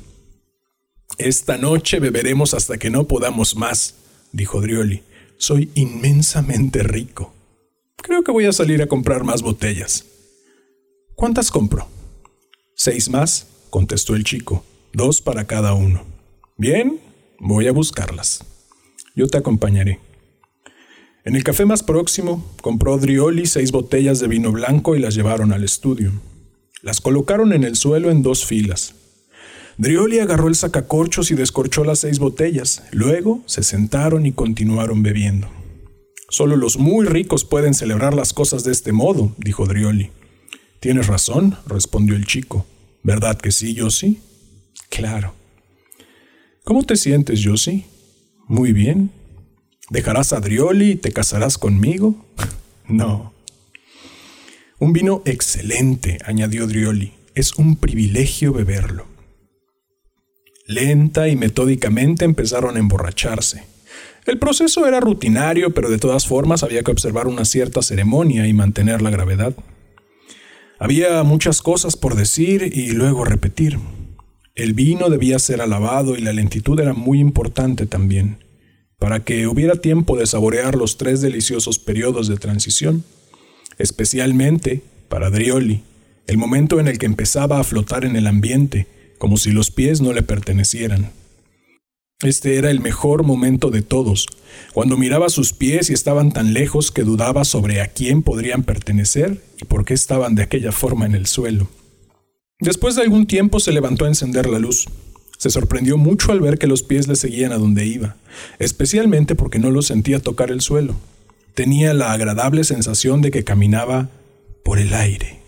Esta 1.18 1.58
noche 1.58 1.98
beberemos 1.98 2.54
hasta 2.54 2.78
que 2.78 2.88
no 2.88 3.04
podamos 3.04 3.56
más, 3.56 3.96
dijo 4.32 4.60
Drioli. 4.60 5.02
Soy 5.38 5.70
inmensamente 5.74 6.82
rico. 6.82 7.34
Creo 7.96 8.22
que 8.22 8.32
voy 8.32 8.46
a 8.46 8.52
salir 8.52 8.80
a 8.80 8.86
comprar 8.86 9.24
más 9.24 9.42
botellas. 9.42 10.04
¿Cuántas 11.16 11.50
compro? 11.50 11.88
Seis 12.76 13.10
más, 13.10 13.48
contestó 13.70 14.14
el 14.14 14.24
chico, 14.24 14.64
dos 14.92 15.20
para 15.20 15.46
cada 15.46 15.74
uno. 15.74 16.19
Bien, 16.60 17.00
voy 17.38 17.68
a 17.68 17.72
buscarlas. 17.72 18.44
Yo 19.16 19.28
te 19.28 19.38
acompañaré. 19.38 19.98
En 21.24 21.34
el 21.34 21.42
café 21.42 21.64
más 21.64 21.82
próximo, 21.82 22.44
compró 22.60 22.98
Drioli 22.98 23.46
seis 23.46 23.72
botellas 23.72 24.20
de 24.20 24.28
vino 24.28 24.52
blanco 24.52 24.94
y 24.94 24.98
las 24.98 25.14
llevaron 25.14 25.54
al 25.54 25.64
estudio. 25.64 26.12
Las 26.82 27.00
colocaron 27.00 27.54
en 27.54 27.64
el 27.64 27.76
suelo 27.76 28.10
en 28.10 28.22
dos 28.22 28.44
filas. 28.44 28.94
Drioli 29.78 30.18
agarró 30.18 30.48
el 30.48 30.54
sacacorchos 30.54 31.30
y 31.30 31.34
descorchó 31.34 31.82
las 31.82 32.00
seis 32.00 32.18
botellas. 32.18 32.82
Luego 32.92 33.40
se 33.46 33.62
sentaron 33.62 34.26
y 34.26 34.32
continuaron 34.32 35.02
bebiendo. 35.02 35.48
Solo 36.28 36.56
los 36.56 36.76
muy 36.76 37.06
ricos 37.06 37.46
pueden 37.46 37.72
celebrar 37.72 38.12
las 38.12 38.34
cosas 38.34 38.64
de 38.64 38.72
este 38.72 38.92
modo, 38.92 39.34
dijo 39.38 39.64
Drioli. 39.64 40.10
Tienes 40.78 41.06
razón, 41.06 41.56
respondió 41.66 42.16
el 42.16 42.26
chico. 42.26 42.66
¿Verdad 43.02 43.38
que 43.38 43.50
sí, 43.50 43.72
Yossi? 43.72 44.20
Claro. 44.90 45.39
¿Cómo 46.64 46.82
te 46.84 46.96
sientes, 46.96 47.40
Yossi? 47.40 47.86
Muy 48.46 48.72
bien. 48.72 49.10
¿Dejarás 49.90 50.32
a 50.32 50.40
Drioli 50.40 50.92
y 50.92 50.96
te 50.96 51.12
casarás 51.12 51.58
conmigo? 51.58 52.24
no. 52.88 53.32
Un 54.78 54.92
vino 54.92 55.22
excelente, 55.24 56.18
añadió 56.24 56.66
Drioli. 56.66 57.12
Es 57.34 57.54
un 57.54 57.76
privilegio 57.76 58.52
beberlo. 58.52 59.06
Lenta 60.66 61.28
y 61.28 61.36
metódicamente 61.36 62.24
empezaron 62.24 62.76
a 62.76 62.80
emborracharse. 62.80 63.64
El 64.26 64.38
proceso 64.38 64.86
era 64.86 65.00
rutinario, 65.00 65.74
pero 65.74 65.90
de 65.90 65.98
todas 65.98 66.26
formas 66.26 66.62
había 66.62 66.82
que 66.82 66.92
observar 66.92 67.26
una 67.26 67.44
cierta 67.44 67.82
ceremonia 67.82 68.46
y 68.46 68.52
mantener 68.52 69.02
la 69.02 69.10
gravedad. 69.10 69.54
Había 70.78 71.22
muchas 71.24 71.62
cosas 71.62 71.96
por 71.96 72.14
decir 72.14 72.70
y 72.72 72.92
luego 72.92 73.24
repetir. 73.24 73.78
El 74.54 74.74
vino 74.74 75.08
debía 75.08 75.38
ser 75.38 75.60
alabado 75.60 76.16
y 76.16 76.20
la 76.20 76.32
lentitud 76.32 76.78
era 76.80 76.92
muy 76.92 77.20
importante 77.20 77.86
también, 77.86 78.38
para 78.98 79.24
que 79.24 79.46
hubiera 79.46 79.76
tiempo 79.76 80.16
de 80.16 80.26
saborear 80.26 80.74
los 80.74 80.98
tres 80.98 81.20
deliciosos 81.20 81.78
periodos 81.78 82.28
de 82.28 82.36
transición, 82.36 83.04
especialmente 83.78 84.82
para 85.08 85.30
Drioli, 85.30 85.82
el 86.26 86.36
momento 86.36 86.80
en 86.80 86.88
el 86.88 86.98
que 86.98 87.06
empezaba 87.06 87.60
a 87.60 87.64
flotar 87.64 88.04
en 88.04 88.16
el 88.16 88.26
ambiente, 88.26 88.86
como 89.18 89.36
si 89.36 89.52
los 89.52 89.70
pies 89.70 90.00
no 90.00 90.12
le 90.12 90.22
pertenecieran. 90.22 91.10
Este 92.22 92.56
era 92.56 92.70
el 92.70 92.80
mejor 92.80 93.22
momento 93.24 93.70
de 93.70 93.80
todos, 93.80 94.26
cuando 94.74 94.98
miraba 94.98 95.30
sus 95.30 95.54
pies 95.54 95.88
y 95.88 95.94
estaban 95.94 96.32
tan 96.32 96.52
lejos 96.52 96.90
que 96.90 97.02
dudaba 97.02 97.44
sobre 97.44 97.80
a 97.80 97.86
quién 97.86 98.22
podrían 98.22 98.62
pertenecer 98.64 99.40
y 99.60 99.64
por 99.64 99.86
qué 99.86 99.94
estaban 99.94 100.34
de 100.34 100.42
aquella 100.42 100.72
forma 100.72 101.06
en 101.06 101.14
el 101.14 101.26
suelo. 101.26 101.68
Después 102.60 102.94
de 102.94 103.02
algún 103.02 103.26
tiempo 103.26 103.60
se 103.60 103.72
levantó 103.72 104.04
a 104.04 104.08
encender 104.08 104.48
la 104.48 104.58
luz. 104.58 104.86
Se 105.38 105.50
sorprendió 105.50 105.96
mucho 105.96 106.32
al 106.32 106.40
ver 106.40 106.58
que 106.58 106.66
los 106.66 106.82
pies 106.82 107.08
le 107.08 107.16
seguían 107.16 107.52
a 107.52 107.58
donde 107.58 107.86
iba, 107.86 108.16
especialmente 108.58 109.34
porque 109.34 109.58
no 109.58 109.70
los 109.70 109.86
sentía 109.86 110.20
tocar 110.20 110.50
el 110.50 110.60
suelo. 110.60 110.96
Tenía 111.54 111.94
la 111.94 112.12
agradable 112.12 112.64
sensación 112.64 113.22
de 113.22 113.30
que 113.30 113.44
caminaba 113.44 114.10
por 114.62 114.78
el 114.78 114.92
aire. 114.92 115.40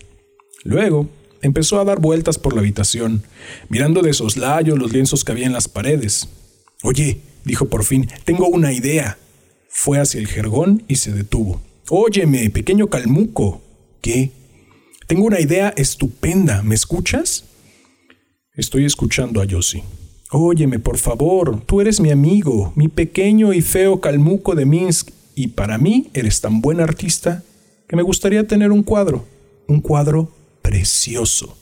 Luego, 0.63 1.07
empezó 1.41 1.79
a 1.79 1.85
dar 1.85 1.99
vueltas 1.99 2.39
por 2.39 2.53
la 2.53 2.61
habitación, 2.61 3.23
mirando 3.69 4.01
de 4.01 4.13
soslayo 4.13 4.75
los 4.75 4.91
lienzos 4.91 5.23
que 5.23 5.31
había 5.31 5.45
en 5.45 5.53
las 5.53 5.67
paredes, 5.67 6.27
Oye, 6.85 7.21
dijo 7.45 7.67
por 7.69 7.85
fin, 7.85 8.09
tengo 8.25 8.47
una 8.49 8.73
idea. 8.73 9.17
Fue 9.69 9.99
hacia 9.99 10.19
el 10.19 10.27
jergón 10.27 10.83
y 10.89 10.97
se 10.97 11.13
detuvo. 11.13 11.61
Óyeme, 11.89 12.49
pequeño 12.49 12.87
calmuco. 12.87 13.61
¿Qué? 14.01 14.31
Tengo 15.07 15.25
una 15.25 15.39
idea 15.39 15.73
estupenda. 15.75 16.61
¿Me 16.63 16.75
escuchas? 16.75 17.45
Estoy 18.55 18.85
escuchando 18.85 19.41
a 19.41 19.45
Yossi. 19.45 19.83
Óyeme, 20.31 20.79
por 20.79 20.97
favor, 20.97 21.61
tú 21.65 21.81
eres 21.81 21.99
mi 21.99 22.09
amigo, 22.09 22.73
mi 22.75 22.87
pequeño 22.87 23.53
y 23.53 23.61
feo 23.61 23.99
calmuco 24.01 24.55
de 24.55 24.65
Minsk, 24.65 25.11
y 25.35 25.47
para 25.49 25.77
mí 25.77 26.09
eres 26.13 26.41
tan 26.41 26.61
buen 26.61 26.79
artista 26.79 27.43
que 27.87 27.95
me 27.95 28.01
gustaría 28.01 28.47
tener 28.47 28.71
un 28.71 28.81
cuadro, 28.81 29.25
un 29.67 29.79
cuadro 29.79 30.31
precioso. 30.61 31.55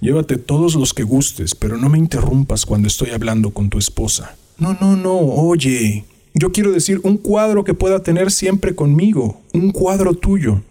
Llévate 0.00 0.38
todos 0.38 0.74
los 0.74 0.94
que 0.94 1.02
gustes, 1.02 1.54
pero 1.54 1.76
no 1.76 1.90
me 1.90 1.98
interrumpas 1.98 2.64
cuando 2.64 2.88
estoy 2.88 3.10
hablando 3.10 3.50
con 3.50 3.68
tu 3.68 3.78
esposa. 3.78 4.36
No, 4.56 4.74
no, 4.80 4.96
no, 4.96 5.18
oye. 5.18 6.04
Yo 6.32 6.52
quiero 6.52 6.70
decir 6.70 7.00
un 7.02 7.18
cuadro 7.18 7.64
que 7.64 7.74
pueda 7.74 8.02
tener 8.02 8.30
siempre 8.30 8.74
conmigo, 8.74 9.40
un 9.52 9.72
cuadro 9.72 10.14
tuyo. 10.14 10.62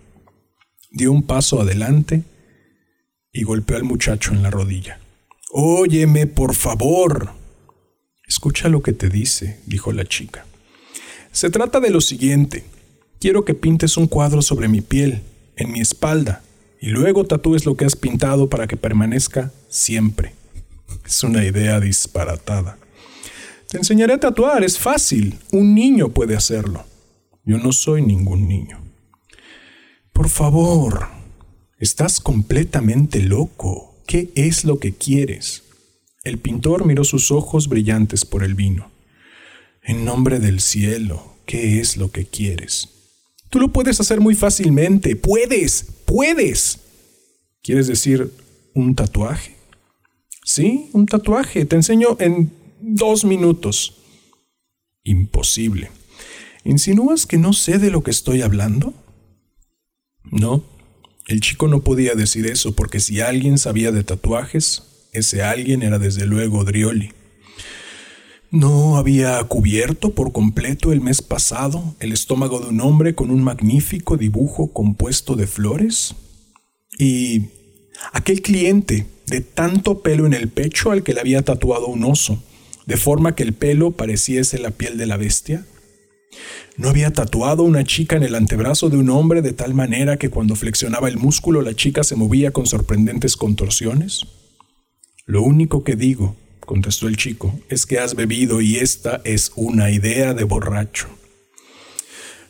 Dio 0.91 1.12
un 1.12 1.24
paso 1.24 1.62
adelante 1.62 2.24
y 3.31 3.43
golpeó 3.43 3.77
al 3.77 3.84
muchacho 3.84 4.34
en 4.34 4.43
la 4.43 4.50
rodilla. 4.50 5.00
Óyeme, 5.51 6.27
por 6.27 6.55
favor. 6.55 7.31
Escucha 8.27 8.69
lo 8.69 8.81
que 8.81 8.93
te 8.93 9.10
dice, 9.10 9.60
dijo 9.65 9.91
la 9.91 10.05
chica. 10.05 10.46
Se 11.31 11.50
trata 11.50 11.79
de 11.79 11.89
lo 11.89 12.01
siguiente. 12.01 12.63
Quiero 13.19 13.46
que 13.46 13.53
pintes 13.53 13.98
un 13.98 14.08
cuadro 14.08 14.41
sobre 14.41 14.67
mi 14.67 14.81
piel, 14.81 15.22
en 15.55 15.72
mi 15.72 15.79
espalda, 15.79 16.41
y 16.81 16.88
luego 16.88 17.25
tatúes 17.25 17.65
lo 17.65 17.75
que 17.75 17.86
has 17.86 17.96
pintado 17.96 18.50
para 18.50 18.67
que 18.67 18.77
permanezca 18.77 19.51
siempre. 19.67 20.34
Es 21.05 21.24
una 21.24 21.43
idea 21.43 21.79
disparatada. 21.79 22.77
Te 23.67 23.77
enseñaré 23.77 24.13
a 24.13 24.19
tatuar, 24.19 24.63
es 24.63 24.79
fácil. 24.79 25.38
Un 25.51 25.75
niño 25.75 26.10
puede 26.10 26.36
hacerlo. 26.36 26.86
Yo 27.43 27.58
no 27.58 27.72
soy 27.72 28.01
ningún 28.01 28.48
niño. 28.48 28.79
Por 30.20 30.28
favor, 30.28 31.08
estás 31.78 32.20
completamente 32.20 33.22
loco. 33.22 33.96
¿Qué 34.06 34.34
es 34.36 34.66
lo 34.66 34.78
que 34.78 34.92
quieres? 34.92 35.64
El 36.26 36.40
pintor 36.40 36.86
miró 36.86 37.06
sus 37.06 37.32
ojos 37.32 37.70
brillantes 37.70 38.26
por 38.26 38.44
el 38.44 38.54
vino. 38.54 38.92
En 39.82 40.04
nombre 40.04 40.40
del 40.40 40.60
cielo, 40.60 41.38
¿qué 41.46 41.80
es 41.80 41.96
lo 41.96 42.12
que 42.12 42.26
quieres? 42.26 42.90
Tú 43.50 43.62
lo 43.62 43.70
puedes 43.70 44.02
hacer 44.02 44.20
muy 44.20 44.36
fácilmente. 44.36 45.16
Puedes, 45.16 45.86
puedes. 46.04 46.80
¿Quieres 47.64 47.88
decir 47.88 48.30
un 48.74 48.96
tatuaje? 48.96 49.56
Sí, 50.44 50.90
un 50.92 51.06
tatuaje. 51.06 51.64
Te 51.64 51.78
enseño 51.78 52.18
en 52.20 52.52
dos 52.82 53.24
minutos. 53.24 53.96
Imposible. 55.02 55.92
¿Insinúas 56.66 57.26
que 57.26 57.38
no 57.38 57.54
sé 57.54 57.80
de 57.80 57.90
lo 57.90 58.04
que 58.04 58.12
estoy 58.12 58.42
hablando? 58.42 58.94
No, 60.31 60.63
el 61.27 61.41
chico 61.41 61.67
no 61.67 61.81
podía 61.81 62.15
decir 62.15 62.48
eso 62.48 62.74
porque 62.75 63.00
si 63.00 63.21
alguien 63.21 63.57
sabía 63.57 63.91
de 63.91 64.03
tatuajes, 64.03 64.83
ese 65.12 65.43
alguien 65.43 65.83
era 65.83 66.00
desde 66.00 66.25
luego 66.25 66.63
Drioli. 66.63 67.12
¿No 68.51 68.98
había 68.98 69.43
cubierto 69.43 70.15
por 70.15 70.31
completo 70.31 70.91
el 70.91 71.01
mes 71.01 71.21
pasado 71.21 71.95
el 72.00 72.12
estómago 72.12 72.59
de 72.59 72.69
un 72.69 72.81
hombre 72.81 73.13
con 73.13 73.29
un 73.29 73.43
magnífico 73.43 74.17
dibujo 74.17 74.74
compuesto 74.74 75.36
de 75.36 75.45
flores? 75.45 76.15
Y 76.98 77.50
aquel 78.12 78.41
cliente 78.41 79.05
de 79.27 79.41
tanto 79.41 80.01
pelo 80.01 80.25
en 80.25 80.33
el 80.33 80.50
pecho 80.50 80.91
al 80.91 81.03
que 81.03 81.13
le 81.13 81.21
había 81.21 81.43
tatuado 81.43 81.88
un 81.88 82.03
oso, 82.03 82.41
de 82.88 82.98
forma 82.98 83.36
que 83.36 83.43
el 83.43 83.53
pelo 83.53 83.91
pareciese 83.91 84.57
la 84.57 84.71
piel 84.71 84.98
de 84.98 85.05
la 85.05 85.17
bestia? 85.17 85.63
¿No 86.77 86.89
había 86.89 87.12
tatuado 87.12 87.63
una 87.63 87.83
chica 87.83 88.15
en 88.15 88.24
el 88.24 88.36
antebrazo 88.36 88.89
de 88.89 88.98
un 88.98 89.09
hombre 89.09 89.41
de 89.41 89.53
tal 89.53 89.74
manera 89.74 90.17
que 90.17 90.29
cuando 90.29 90.55
flexionaba 90.55 91.09
el 91.09 91.17
músculo 91.17 91.62
la 91.62 91.75
chica 91.75 92.03
se 92.03 92.15
movía 92.15 92.51
con 92.51 92.65
sorprendentes 92.65 93.36
contorsiones? 93.36 94.25
Lo 95.25 95.43
único 95.43 95.83
que 95.83 95.95
digo, 95.95 96.36
contestó 96.62 97.07
el 97.07 97.17
chico, 97.17 97.59
es 97.69 97.86
que 97.86 98.00
has 98.00 98.15
bebido 98.15 98.62
y 98.62 98.77
esta 98.77 99.21
es 99.24 99.51
una 99.55 99.91
idea 99.91 100.33
de 100.33 100.43
borracho. 100.43 101.07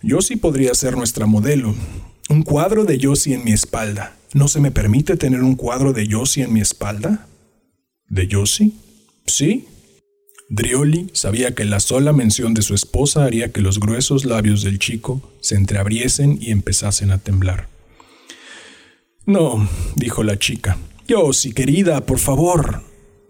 Yossi 0.02 0.36
podría 0.36 0.74
ser 0.74 0.96
nuestra 0.96 1.26
modelo. 1.26 1.76
Un 2.30 2.44
cuadro 2.44 2.86
de 2.86 2.98
Yossi 2.98 3.34
en 3.34 3.44
mi 3.44 3.52
espalda. 3.52 4.16
¿No 4.34 4.48
se 4.48 4.60
me 4.60 4.72
permite 4.72 5.18
tener 5.18 5.42
un 5.42 5.56
cuadro 5.56 5.92
de 5.92 6.08
Yossi 6.08 6.42
en 6.42 6.54
mi 6.54 6.62
espalda? 6.62 7.28
¿De 8.08 8.28
Yossi? 8.28 8.76
Sí, 9.26 9.68
Drioli 10.50 11.10
sabía 11.14 11.54
que 11.54 11.64
la 11.64 11.80
sola 11.80 12.12
mención 12.12 12.56
de 12.56 12.64
su 12.64 12.74
esposa 12.74 13.24
haría 13.24 13.52
que 13.52 13.62
los 13.62 13.80
gruesos 13.80 14.26
labios 14.26 14.64
del 14.64 14.80
chico 14.80 15.22
se 15.42 15.56
entreabriesen 15.56 16.40
y 16.42 16.50
empezasen 16.50 17.12
a 17.12 17.20
temblar. 17.20 17.68
No, 19.28 19.70
dijo 19.96 20.24
la 20.24 20.40
chica. 20.40 20.78
Yo, 21.08 21.34
si 21.34 21.54
querida, 21.54 22.02
por 22.02 22.18
favor. 22.18 22.82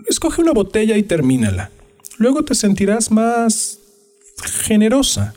Escoge 0.07 0.41
una 0.41 0.53
botella 0.53 0.95
y 0.95 1.03
termínala. 1.03 1.71
Luego 2.17 2.43
te 2.43 2.55
sentirás 2.55 3.11
más 3.11 3.79
generosa. 4.63 5.33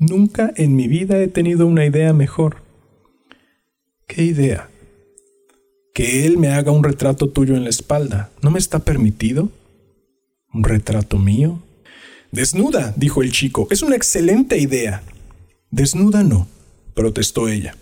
Nunca 0.00 0.52
en 0.56 0.74
mi 0.74 0.88
vida 0.88 1.22
he 1.22 1.28
tenido 1.28 1.68
una 1.68 1.86
idea 1.86 2.12
mejor. 2.12 2.56
¿Qué 4.08 4.24
idea? 4.24 4.68
Que 5.94 6.26
él 6.26 6.38
me 6.38 6.48
haga 6.48 6.72
un 6.72 6.82
retrato 6.82 7.28
tuyo 7.28 7.54
en 7.54 7.62
la 7.62 7.70
espalda. 7.70 8.30
¿No 8.42 8.50
me 8.50 8.58
está 8.58 8.80
permitido? 8.80 9.48
¿Un 10.54 10.62
retrato 10.62 11.18
mío? 11.18 11.60
Desnuda, 12.30 12.94
dijo 12.96 13.22
el 13.22 13.32
chico. 13.32 13.66
Es 13.70 13.82
una 13.82 13.96
excelente 13.96 14.56
idea. 14.56 15.02
Desnuda 15.70 16.22
no, 16.22 16.48
protestó 16.94 17.48
ella. 17.48 17.76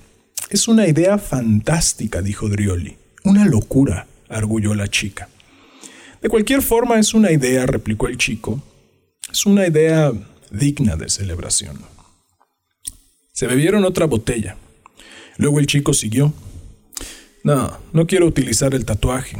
Es 0.49 0.69
una 0.69 0.89
idea 0.89 1.19
fantástica, 1.19 2.23
dijo 2.23 2.49
Drioli. 2.49 2.97
Una 3.25 3.45
locura, 3.45 4.07
arguyó 4.29 4.75
la 4.75 4.89
chica. 4.89 5.29
De 6.23 6.29
cualquier 6.29 6.63
forma 6.63 6.99
es 6.99 7.15
una 7.15 7.31
idea, 7.31 7.67
replicó 7.67 8.09
el 8.09 8.17
chico. 8.17 8.63
Es 9.31 9.45
una 9.45 9.67
idea 9.67 10.13
digna 10.51 10.97
de 10.97 11.11
celebración. 11.11 11.79
Se 13.33 13.47
bebieron 13.47 13.85
otra 13.85 14.07
botella. 14.07 14.57
Luego 15.37 15.59
el 15.59 15.67
chico 15.67 15.93
siguió. 15.93 16.33
No, 17.45 17.79
no 17.93 18.07
quiero 18.07 18.27
utilizar 18.27 18.75
el 18.75 18.85
tatuaje. 18.85 19.37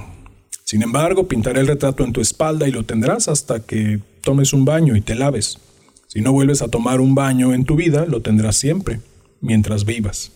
Sin 0.73 0.83
embargo, 0.83 1.29
pintaré 1.29 1.61
el 1.61 1.67
retrato 1.67 2.03
en 2.03 2.15
tu 2.15 2.23
espalda 2.23 2.67
y 2.67 2.71
lo 2.71 2.83
tendrás 2.83 3.29
hasta 3.29 3.61
que 3.61 4.01
tomes 4.23 4.55
un 4.55 4.65
baño 4.65 4.97
y 4.97 5.03
te 5.03 5.15
laves. 5.15 5.59
Si 6.07 6.23
no 6.23 6.33
vuelves 6.33 6.63
a 6.63 6.69
tomar 6.69 7.03
un 7.03 7.15
baño 7.15 7.53
en 7.53 7.67
tu 7.67 7.77
vida, 7.77 8.07
lo 8.07 8.23
tendrás 8.23 8.57
siempre, 8.57 9.01
mientras 9.43 9.85
vivas. 9.85 10.33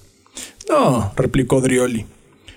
No, 0.68 1.10
replicó 1.16 1.62
Drioli. 1.62 2.04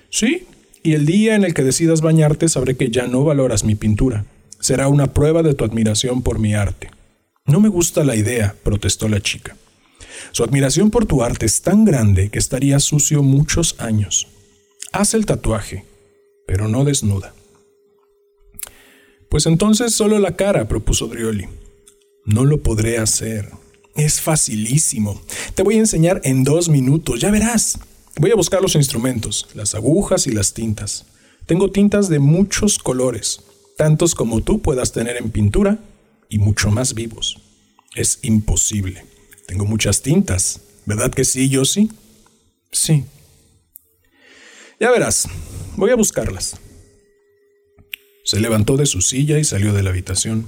Sí, 0.09 0.45
y 0.83 0.91
el 0.91 1.05
día 1.05 1.35
en 1.35 1.45
el 1.45 1.53
que 1.53 1.63
decidas 1.63 2.01
bañarte 2.01 2.49
sabré 2.49 2.75
que 2.75 2.89
ya 2.89 3.07
no 3.07 3.23
valoras 3.23 3.63
mi 3.63 3.75
pintura. 3.75 4.25
Será 4.59 4.89
una 4.89 5.13
prueba 5.13 5.41
de 5.41 5.53
tu 5.53 5.63
admiración 5.63 6.21
por 6.21 6.37
mi 6.37 6.55
arte. 6.55 6.91
No 7.45 7.61
me 7.61 7.69
gusta 7.69 8.03
la 8.03 8.17
idea, 8.17 8.55
protestó 8.61 9.07
la 9.07 9.21
chica. 9.21 9.55
Su 10.33 10.43
admiración 10.43 10.91
por 10.91 11.05
tu 11.05 11.23
arte 11.23 11.45
es 11.45 11.61
tan 11.61 11.85
grande 11.85 12.27
que 12.27 12.39
estaría 12.39 12.81
sucio 12.81 13.23
muchos 13.23 13.79
años. 13.79 14.27
Haz 14.91 15.13
el 15.13 15.25
tatuaje, 15.25 15.85
pero 16.45 16.67
no 16.67 16.83
desnuda. 16.83 17.33
Pues 19.29 19.45
entonces 19.45 19.93
solo 19.93 20.17
la 20.17 20.35
cara, 20.35 20.67
propuso 20.67 21.07
Drioli. 21.07 21.47
No 22.25 22.45
lo 22.45 22.61
podré 22.61 22.97
hacer. 22.97 23.49
Es 23.95 24.21
facilísimo. 24.21 25.21
Te 25.55 25.63
voy 25.63 25.75
a 25.75 25.79
enseñar 25.79 26.21
en 26.23 26.43
dos 26.43 26.67
minutos, 26.69 27.19
ya 27.19 27.29
verás. 27.29 27.79
Voy 28.17 28.31
a 28.31 28.35
buscar 28.35 28.61
los 28.61 28.75
instrumentos, 28.75 29.47
las 29.53 29.75
agujas 29.75 30.25
y 30.25 30.31
las 30.31 30.53
tintas. 30.53 31.05
Tengo 31.45 31.71
tintas 31.71 32.09
de 32.09 32.19
muchos 32.19 32.79
colores, 32.79 33.41
tantos 33.77 34.15
como 34.15 34.41
tú 34.41 34.61
puedas 34.61 34.91
tener 34.91 35.17
en 35.17 35.29
pintura 35.29 35.79
y 36.27 36.39
mucho 36.39 36.71
más 36.71 36.93
vivos. 36.93 37.39
Es 37.95 38.19
imposible. 38.23 39.05
Tengo 39.47 39.65
muchas 39.65 40.01
tintas, 40.01 40.61
¿verdad 40.85 41.11
que 41.11 41.25
sí, 41.25 41.49
yo 41.49 41.65
sí? 41.65 41.89
Sí. 42.71 43.03
Ya 44.79 44.91
verás, 44.91 45.27
voy 45.75 45.91
a 45.91 45.95
buscarlas. 45.95 46.55
Se 48.29 48.39
levantó 48.39 48.77
de 48.77 48.85
su 48.85 49.01
silla 49.01 49.39
y 49.39 49.43
salió 49.43 49.73
de 49.73 49.81
la 49.81 49.89
habitación. 49.89 50.45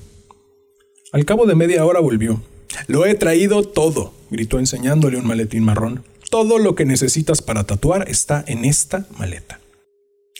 Al 1.12 1.26
cabo 1.26 1.48
de 1.48 1.56
media 1.56 1.84
hora 1.84 2.00
volvió. 2.00 2.40
Lo 2.86 3.08
he 3.08 3.16
traído 3.16 3.64
todo, 3.64 4.14
gritó 4.30 4.60
enseñándole 4.60 5.18
un 5.18 5.26
maletín 5.26 5.64
marrón. 5.64 6.04
Todo 6.30 6.60
lo 6.60 6.76
que 6.76 6.86
necesitas 6.86 7.42
para 7.42 7.64
tatuar 7.64 8.08
está 8.08 8.44
en 8.46 8.66
esta 8.66 9.08
maleta. 9.18 9.60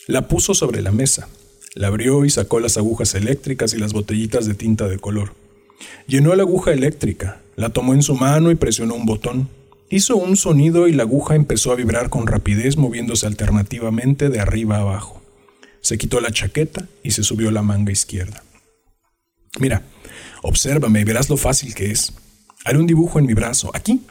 La 0.06 0.28
puso 0.28 0.54
sobre 0.54 0.84
la 0.84 0.92
mesa, 0.92 1.30
la 1.74 1.88
abrió 1.88 2.26
y 2.26 2.30
sacó 2.30 2.60
las 2.60 2.78
agujas 2.78 3.16
eléctricas 3.16 3.74
y 3.74 3.80
las 3.80 3.92
botellitas 3.92 4.46
de 4.46 4.54
tinta 4.54 4.88
de 4.88 5.00
color. 5.00 5.34
Llenó 6.06 6.36
la 6.36 6.44
aguja 6.44 6.74
eléctrica, 6.74 7.42
la 7.56 7.70
tomó 7.70 7.96
en 7.96 8.04
su 8.04 8.14
mano 8.14 8.52
y 8.52 8.56
presionó 8.56 8.94
un 8.94 9.08
botón. 9.08 9.50
Hizo 9.90 10.16
un 10.16 10.38
sonido 10.38 10.88
y 10.88 10.94
la 10.94 11.02
aguja 11.02 11.34
empezó 11.34 11.72
a 11.72 11.76
vibrar 11.76 12.12
con 12.12 12.28
rapidez 12.28 12.78
moviéndose 12.78 13.26
alternativamente 13.26 14.30
de 14.30 14.40
arriba 14.40 14.78
a 14.78 14.82
abajo. 14.82 15.21
Se 15.82 15.98
quitó 15.98 16.22
la 16.22 16.32
chaqueta 16.32 16.88
y 17.04 17.12
se 17.12 17.24
subió 17.24 17.52
la 17.52 17.62
manga 17.62 17.92
izquierda. 17.92 18.44
Mira, 19.60 19.84
obsérvame 20.44 21.02
y 21.02 21.04
verás 21.04 21.30
lo 21.30 21.38
fácil 21.38 21.76
que 21.76 21.92
es. 21.92 22.14
Haré 22.64 22.78
un 22.78 22.88
dibujo 22.88 23.20
en 23.20 23.26
mi 23.26 23.34
brazo, 23.34 23.72
aquí. 23.74 24.02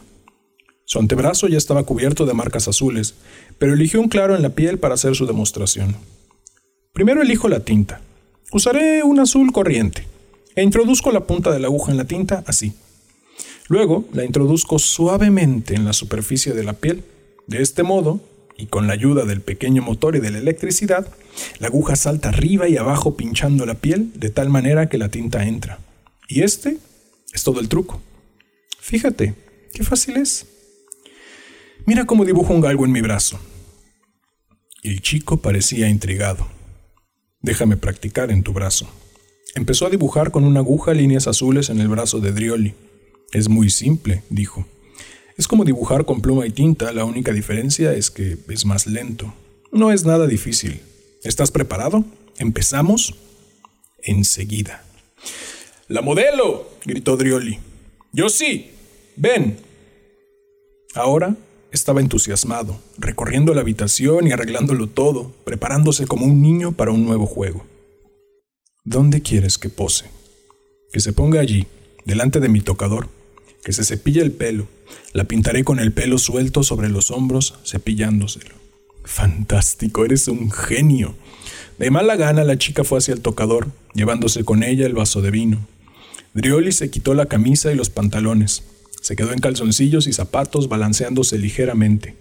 Su 0.84 0.98
antebrazo 0.98 1.46
ya 1.46 1.56
estaba 1.56 1.84
cubierto 1.84 2.26
de 2.26 2.34
marcas 2.34 2.66
azules, 2.66 3.14
pero 3.58 3.74
eligió 3.74 4.00
un 4.00 4.08
claro 4.08 4.34
en 4.34 4.42
la 4.42 4.50
piel 4.50 4.78
para 4.78 4.94
hacer 4.94 5.14
su 5.14 5.24
demostración. 5.26 5.96
Primero 6.92 7.22
elijo 7.22 7.48
la 7.48 7.60
tinta. 7.60 8.00
Usaré 8.52 9.04
un 9.04 9.20
azul 9.20 9.52
corriente 9.52 10.04
e 10.56 10.64
introduzco 10.64 11.12
la 11.12 11.24
punta 11.26 11.52
de 11.52 11.60
la 11.60 11.68
aguja 11.68 11.92
en 11.92 11.98
la 11.98 12.06
tinta 12.06 12.42
así. 12.46 12.74
Luego 13.68 14.04
la 14.12 14.24
introduzco 14.24 14.80
suavemente 14.80 15.76
en 15.76 15.84
la 15.84 15.92
superficie 15.92 16.52
de 16.52 16.64
la 16.64 16.72
piel. 16.72 17.04
De 17.46 17.62
este 17.62 17.84
modo, 17.84 18.20
y 18.60 18.66
con 18.66 18.86
la 18.86 18.92
ayuda 18.92 19.24
del 19.24 19.40
pequeño 19.40 19.82
motor 19.82 20.16
y 20.16 20.20
de 20.20 20.30
la 20.30 20.38
electricidad, 20.38 21.08
la 21.58 21.68
aguja 21.68 21.96
salta 21.96 22.28
arriba 22.28 22.68
y 22.68 22.76
abajo 22.76 23.16
pinchando 23.16 23.64
la 23.64 23.74
piel 23.74 24.12
de 24.14 24.28
tal 24.28 24.50
manera 24.50 24.88
que 24.88 24.98
la 24.98 25.08
tinta 25.08 25.44
entra. 25.46 25.78
Y 26.28 26.42
este 26.42 26.76
es 27.32 27.42
todo 27.42 27.60
el 27.60 27.68
truco. 27.68 28.00
Fíjate, 28.80 29.34
qué 29.72 29.82
fácil 29.82 30.16
es. 30.18 30.46
Mira 31.86 32.04
cómo 32.04 32.24
dibujo 32.24 32.52
un 32.52 32.60
galgo 32.60 32.84
en 32.84 32.92
mi 32.92 33.00
brazo. 33.00 33.40
El 34.82 35.00
chico 35.00 35.38
parecía 35.38 35.88
intrigado. 35.88 36.46
Déjame 37.40 37.76
practicar 37.76 38.30
en 38.30 38.42
tu 38.42 38.52
brazo. 38.52 38.88
Empezó 39.54 39.86
a 39.86 39.90
dibujar 39.90 40.30
con 40.30 40.44
una 40.44 40.60
aguja 40.60 40.92
líneas 40.92 41.26
azules 41.26 41.70
en 41.70 41.80
el 41.80 41.88
brazo 41.88 42.20
de 42.20 42.32
Drioli. 42.32 42.74
Es 43.32 43.48
muy 43.48 43.70
simple, 43.70 44.22
dijo. 44.28 44.66
Es 45.40 45.48
como 45.48 45.64
dibujar 45.64 46.04
con 46.04 46.20
pluma 46.20 46.46
y 46.46 46.50
tinta, 46.50 46.92
la 46.92 47.06
única 47.06 47.32
diferencia 47.32 47.94
es 47.94 48.10
que 48.10 48.36
es 48.50 48.66
más 48.66 48.86
lento. 48.86 49.32
No 49.72 49.90
es 49.90 50.04
nada 50.04 50.26
difícil. 50.26 50.82
¿Estás 51.24 51.50
preparado? 51.50 52.04
¿Empezamos? 52.36 53.14
Enseguida. 54.02 54.84
La 55.88 56.02
modelo, 56.02 56.68
gritó 56.84 57.16
Drioli. 57.16 57.58
Yo 58.12 58.28
sí. 58.28 58.72
Ven. 59.16 59.56
Ahora 60.94 61.34
estaba 61.72 62.02
entusiasmado, 62.02 62.78
recorriendo 62.98 63.54
la 63.54 63.62
habitación 63.62 64.26
y 64.26 64.32
arreglándolo 64.32 64.88
todo, 64.88 65.32
preparándose 65.44 66.06
como 66.06 66.26
un 66.26 66.42
niño 66.42 66.72
para 66.72 66.90
un 66.90 67.06
nuevo 67.06 67.24
juego. 67.24 67.64
¿Dónde 68.84 69.22
quieres 69.22 69.56
que 69.56 69.70
pose? 69.70 70.04
Que 70.92 71.00
se 71.00 71.14
ponga 71.14 71.40
allí, 71.40 71.66
delante 72.04 72.40
de 72.40 72.50
mi 72.50 72.60
tocador, 72.60 73.08
que 73.62 73.72
se 73.72 73.84
cepille 73.84 74.22
el 74.22 74.32
pelo. 74.32 74.66
La 75.12 75.24
pintaré 75.24 75.64
con 75.64 75.78
el 75.78 75.92
pelo 75.92 76.18
suelto 76.18 76.62
sobre 76.62 76.88
los 76.88 77.10
hombros, 77.10 77.54
cepillándoselo. 77.64 78.54
Fantástico, 79.04 80.04
eres 80.04 80.28
un 80.28 80.50
genio. 80.50 81.14
De 81.78 81.90
mala 81.90 82.16
gana 82.16 82.44
la 82.44 82.58
chica 82.58 82.84
fue 82.84 82.98
hacia 82.98 83.14
el 83.14 83.20
tocador, 83.20 83.68
llevándose 83.94 84.44
con 84.44 84.62
ella 84.62 84.86
el 84.86 84.94
vaso 84.94 85.22
de 85.22 85.30
vino. 85.30 85.66
Drioli 86.34 86.72
se 86.72 86.90
quitó 86.90 87.14
la 87.14 87.26
camisa 87.26 87.72
y 87.72 87.74
los 87.74 87.90
pantalones. 87.90 88.62
Se 89.00 89.16
quedó 89.16 89.32
en 89.32 89.40
calzoncillos 89.40 90.06
y 90.06 90.12
zapatos 90.12 90.68
balanceándose 90.68 91.38
ligeramente. 91.38 92.14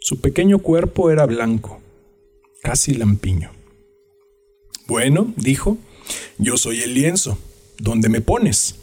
Su 0.00 0.20
pequeño 0.20 0.58
cuerpo 0.58 1.10
era 1.10 1.26
blanco, 1.26 1.80
casi 2.62 2.94
lampiño. 2.94 3.50
Bueno, 4.86 5.34
dijo, 5.36 5.76
yo 6.38 6.56
soy 6.56 6.80
el 6.80 6.94
lienzo. 6.94 7.38
¿Dónde 7.78 8.08
me 8.08 8.20
pones? 8.20 8.76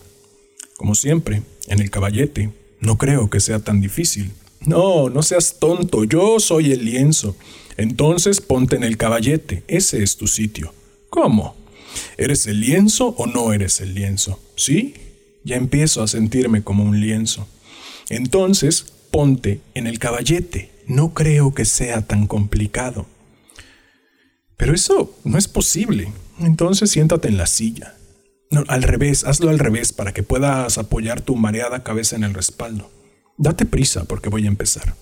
Como 0.78 0.94
siempre, 0.94 1.42
en 1.68 1.80
el 1.80 1.90
caballete. 1.90 2.52
No 2.80 2.98
creo 2.98 3.30
que 3.30 3.40
sea 3.40 3.60
tan 3.60 3.82
difícil. 3.82 4.32
No, 4.62 5.10
no 5.10 5.22
seas 5.22 5.58
tonto, 5.60 6.04
yo 6.04 6.40
soy 6.40 6.72
el 6.72 6.86
lienzo. 6.86 7.36
Entonces 7.78 8.42
ponte 8.42 8.76
en 8.76 8.84
el 8.84 8.98
caballete, 8.98 9.64
ese 9.68 10.02
es 10.02 10.18
tu 10.18 10.28
sitio. 10.28 10.74
¿Cómo? 11.10 11.56
¿Eres 12.18 12.48
el 12.48 12.62
lienzo 12.62 13.10
o 13.18 13.28
no 13.28 13.54
eres 13.54 13.82
el 13.82 13.94
lienzo? 13.94 14.40
¿Sí? 14.56 14.96
Ya 15.44 15.56
empiezo 15.56 16.02
a 16.02 16.08
sentirme 16.08 16.64
como 16.64 16.84
un 16.84 17.00
lienzo. 17.00 17.48
Entonces, 18.10 18.94
ponte 19.12 19.62
en 19.74 19.88
el 19.88 20.00
caballete. 20.00 20.72
No 20.88 21.14
creo 21.14 21.54
que 21.54 21.66
sea 21.66 22.02
tan 22.02 22.28
complicado. 22.28 23.06
Pero 24.58 24.74
eso 24.74 25.16
no 25.24 25.38
es 25.38 25.48
posible. 25.48 26.12
Entonces 26.40 26.92
siéntate 26.92 27.28
en 27.28 27.38
la 27.38 27.48
silla. 27.48 27.96
No, 28.52 28.64
al 28.68 28.84
revés, 28.84 29.24
hazlo 29.24 29.50
al 29.50 29.60
revés 29.60 29.92
para 29.94 30.14
que 30.14 30.24
puedas 30.24 30.78
apoyar 30.78 31.22
tu 31.22 31.36
mareada 31.36 31.84
cabeza 31.84 32.16
en 32.16 32.24
el 32.24 32.34
respaldo. 32.34 32.90
Date 33.38 33.66
prisa 33.66 34.06
porque 34.06 34.30
voy 34.30 34.46
a 34.46 34.50
empezar. 34.50 34.96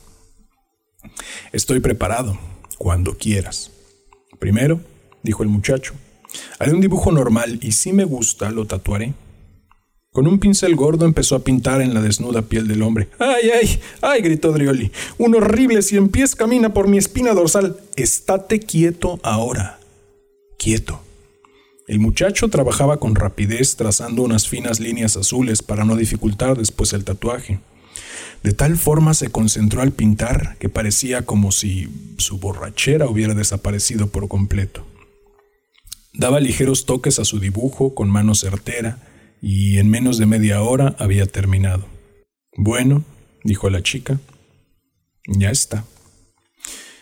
Estoy 1.51 1.79
preparado, 1.79 2.39
cuando 2.77 3.17
quieras. 3.17 3.71
Primero, 4.39 4.81
dijo 5.21 5.43
el 5.43 5.49
muchacho, 5.49 5.93
haré 6.59 6.73
un 6.73 6.81
dibujo 6.81 7.11
normal 7.11 7.59
y 7.61 7.73
si 7.73 7.93
me 7.93 8.05
gusta 8.05 8.49
lo 8.49 8.65
tatuaré. 8.65 9.13
Con 10.11 10.27
un 10.27 10.37
pincel 10.37 10.75
gordo 10.75 11.05
empezó 11.05 11.35
a 11.35 11.43
pintar 11.43 11.81
en 11.81 11.95
la 11.95 12.01
desnuda 12.01 12.43
piel 12.43 12.67
del 12.67 12.83
hombre. 12.83 13.09
¡Ay, 13.17 13.49
ay! 13.49 13.81
¡Ay! 14.01 14.21
gritó 14.21 14.51
Drioli. 14.51 14.91
Un 15.17 15.33
horrible 15.33 15.81
cien 15.81 16.09
pies 16.09 16.35
camina 16.35 16.71
por 16.71 16.87
mi 16.87 16.99
espina 16.99 17.33
dorsal. 17.33 17.77
Estate 17.95 18.59
quieto 18.59 19.19
ahora. 19.23 19.79
Quieto. 20.59 21.01
El 21.87 21.99
muchacho 21.99 22.49
trabajaba 22.49 22.97
con 22.97 23.15
rapidez 23.15 23.75
trazando 23.75 24.21
unas 24.21 24.47
finas 24.47 24.79
líneas 24.79 25.17
azules 25.17 25.61
para 25.61 25.83
no 25.83 25.97
dificultar 25.97 26.57
después 26.57 26.93
el 26.93 27.03
tatuaje. 27.03 27.59
De 28.41 28.53
tal 28.53 28.77
forma 28.77 29.13
se 29.13 29.29
concentró 29.29 29.81
al 29.81 29.91
pintar 29.91 30.57
que 30.59 30.69
parecía 30.69 31.23
como 31.23 31.51
si 31.51 31.89
su 32.17 32.39
borrachera 32.39 33.07
hubiera 33.07 33.33
desaparecido 33.33 34.07
por 34.07 34.27
completo. 34.27 34.85
Daba 36.13 36.39
ligeros 36.39 36.85
toques 36.85 37.19
a 37.19 37.25
su 37.25 37.39
dibujo 37.39 37.95
con 37.95 38.09
mano 38.09 38.35
certera, 38.35 38.99
y 39.41 39.77
en 39.77 39.89
menos 39.89 40.17
de 40.17 40.25
media 40.25 40.61
hora 40.61 40.95
había 40.99 41.25
terminado. 41.25 41.85
Bueno, 42.55 43.03
dijo 43.43 43.69
la 43.69 43.83
chica, 43.83 44.19
ya 45.27 45.49
está. 45.49 45.85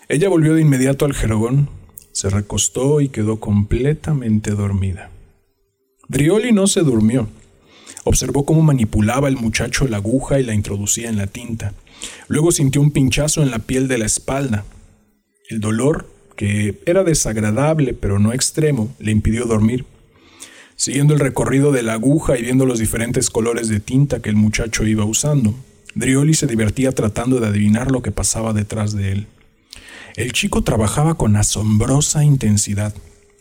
Ella 0.09 0.27
volvió 0.29 0.55
de 0.55 0.61
inmediato 0.61 1.05
al 1.05 1.13
jerogón, 1.13 1.69
se 2.11 2.29
recostó 2.29 3.01
y 3.01 3.09
quedó 3.09 3.39
completamente 3.39 4.51
dormida. 4.51 5.09
Drioli 6.07 6.51
no 6.51 6.67
se 6.67 6.81
durmió. 6.81 7.29
Observó 8.03 8.45
cómo 8.45 8.61
manipulaba 8.61 9.27
el 9.27 9.37
muchacho 9.37 9.87
la 9.87 9.97
aguja 9.97 10.39
y 10.39 10.43
la 10.43 10.53
introducía 10.53 11.09
en 11.09 11.17
la 11.17 11.27
tinta. 11.27 11.73
Luego 12.27 12.51
sintió 12.51 12.81
un 12.81 12.91
pinchazo 12.91 13.43
en 13.43 13.51
la 13.51 13.59
piel 13.59 13.87
de 13.87 13.97
la 13.97 14.05
espalda. 14.05 14.65
El 15.49 15.59
dolor, 15.59 16.09
que 16.35 16.79
era 16.85 17.03
desagradable 17.03 17.93
pero 17.93 18.19
no 18.19 18.33
extremo, 18.33 18.93
le 18.99 19.11
impidió 19.11 19.45
dormir. 19.45 19.85
Siguiendo 20.75 21.13
el 21.13 21.19
recorrido 21.19 21.71
de 21.71 21.83
la 21.83 21.93
aguja 21.93 22.37
y 22.37 22.41
viendo 22.41 22.65
los 22.65 22.79
diferentes 22.79 23.29
colores 23.29 23.67
de 23.67 23.79
tinta 23.79 24.19
que 24.19 24.29
el 24.29 24.35
muchacho 24.35 24.85
iba 24.85 25.05
usando, 25.05 25.53
Drioli 25.93 26.33
se 26.33 26.47
divertía 26.47 26.91
tratando 26.91 27.39
de 27.39 27.47
adivinar 27.47 27.91
lo 27.91 28.01
que 28.01 28.11
pasaba 28.11 28.53
detrás 28.53 28.95
de 28.95 29.11
él. 29.11 29.27
El 30.15 30.33
chico 30.33 30.63
trabajaba 30.63 31.15
con 31.15 31.35
asombrosa 31.35 32.23
intensidad. 32.23 32.93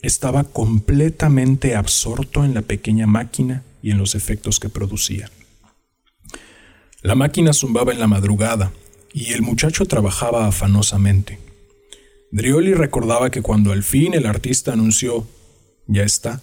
Estaba 0.03 0.45
completamente 0.45 1.75
absorto 1.75 2.45
en 2.45 2.55
la 2.55 2.63
pequeña 2.63 3.07
máquina 3.07 3.63
y 3.83 3.91
en 3.91 3.99
los 3.99 4.15
efectos 4.15 4.61
que 4.61 4.69
producía. 4.69 5.31
La 7.03 7.15
máquina 7.15 7.53
zumbaba 7.53 7.93
en 7.93 8.01
la 8.01 8.07
madrugada 8.07 8.73
y 9.13 9.33
el 9.33 9.43
muchacho 9.43 9.87
trabajaba 9.87 10.47
afanosamente. 10.47 11.39
Drioli 12.31 12.75
recordaba 12.75 13.31
que 13.31 13.43
cuando 13.43 13.73
al 13.73 13.83
fin 13.83 14.15
el 14.15 14.27
artista 14.27 14.73
anunció, 14.73 15.27
ya 15.87 16.05
está, 16.05 16.41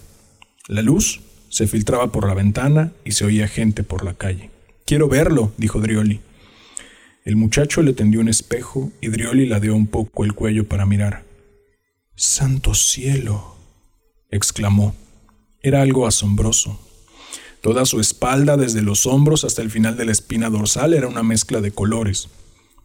la 0.66 0.82
luz 0.82 1.20
se 1.48 1.66
filtraba 1.66 2.12
por 2.12 2.26
la 2.26 2.34
ventana 2.34 2.92
y 3.04 3.12
se 3.12 3.24
oía 3.24 3.48
gente 3.48 3.82
por 3.82 4.04
la 4.04 4.14
calle. 4.14 4.50
Quiero 4.84 5.08
verlo, 5.08 5.52
dijo 5.56 5.80
Drioli. 5.80 6.20
El 7.28 7.36
muchacho 7.36 7.82
le 7.82 7.92
tendió 7.92 8.20
un 8.20 8.30
espejo 8.30 8.90
y 9.02 9.08
Drioli 9.08 9.44
ladeó 9.44 9.76
un 9.76 9.86
poco 9.86 10.24
el 10.24 10.32
cuello 10.32 10.66
para 10.66 10.86
mirar. 10.86 11.26
Santo 12.16 12.72
cielo, 12.72 13.54
exclamó. 14.30 14.94
Era 15.60 15.82
algo 15.82 16.06
asombroso. 16.06 16.80
Toda 17.60 17.84
su 17.84 18.00
espalda, 18.00 18.56
desde 18.56 18.80
los 18.80 19.04
hombros 19.04 19.44
hasta 19.44 19.60
el 19.60 19.70
final 19.70 19.98
de 19.98 20.06
la 20.06 20.12
espina 20.12 20.48
dorsal, 20.48 20.94
era 20.94 21.06
una 21.06 21.22
mezcla 21.22 21.60
de 21.60 21.70
colores. 21.70 22.30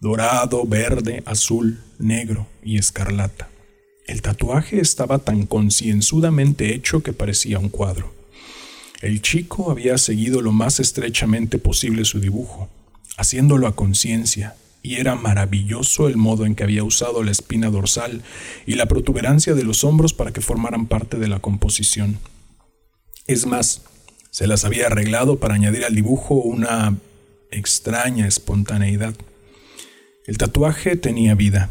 Dorado, 0.02 0.66
verde, 0.66 1.24
azul, 1.26 1.80
negro 1.98 2.46
y 2.62 2.78
escarlata. 2.78 3.48
El 4.08 4.22
tatuaje 4.22 4.82
estaba 4.82 5.20
tan 5.20 5.46
concienzudamente 5.46 6.76
hecho 6.76 7.02
que 7.02 7.14
parecía 7.14 7.60
un 7.60 7.70
cuadro. 7.70 8.14
El 9.02 9.22
chico 9.22 9.72
había 9.72 9.98
seguido 9.98 10.42
lo 10.42 10.52
más 10.52 10.82
estrechamente 10.82 11.60
posible 11.60 12.04
su 12.04 12.20
dibujo, 12.20 12.70
haciéndolo 13.18 13.68
a 13.68 13.76
conciencia, 13.76 14.56
y 14.82 14.96
era 14.96 15.16
maravilloso 15.16 16.08
el 16.08 16.18
modo 16.18 16.46
en 16.46 16.56
que 16.56 16.64
había 16.64 16.84
usado 16.84 17.24
la 17.24 17.32
espina 17.32 17.70
dorsal 17.70 18.22
y 18.66 18.76
la 18.76 18.88
protuberancia 18.88 19.54
de 19.54 19.64
los 19.64 19.84
hombros 19.84 20.14
para 20.14 20.32
que 20.32 20.42
formaran 20.42 20.88
parte 20.88 21.18
de 21.18 21.28
la 21.28 21.40
composición. 21.40 22.20
Es 23.26 23.46
más, 23.46 23.84
se 24.30 24.48
las 24.48 24.66
había 24.66 24.88
arreglado 24.88 25.40
para 25.40 25.54
añadir 25.54 25.86
al 25.86 25.96
dibujo 25.96 26.36
una 26.36 26.98
extraña 27.50 28.28
espontaneidad. 28.28 29.16
El 30.26 30.38
tatuaje 30.38 30.98
tenía 30.98 31.36
vida 31.36 31.70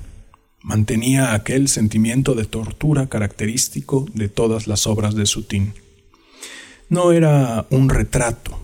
mantenía 0.62 1.35
aquel 1.35 1.68
sentimiento 1.68 2.35
de 2.35 2.44
tortura 2.44 3.09
característico 3.09 4.07
de 4.14 4.28
todas 4.28 4.66
las 4.66 4.87
obras 4.87 5.14
de 5.14 5.26
Sutin. 5.26 5.74
No 6.88 7.12
era 7.12 7.66
un 7.70 7.88
retrato, 7.88 8.59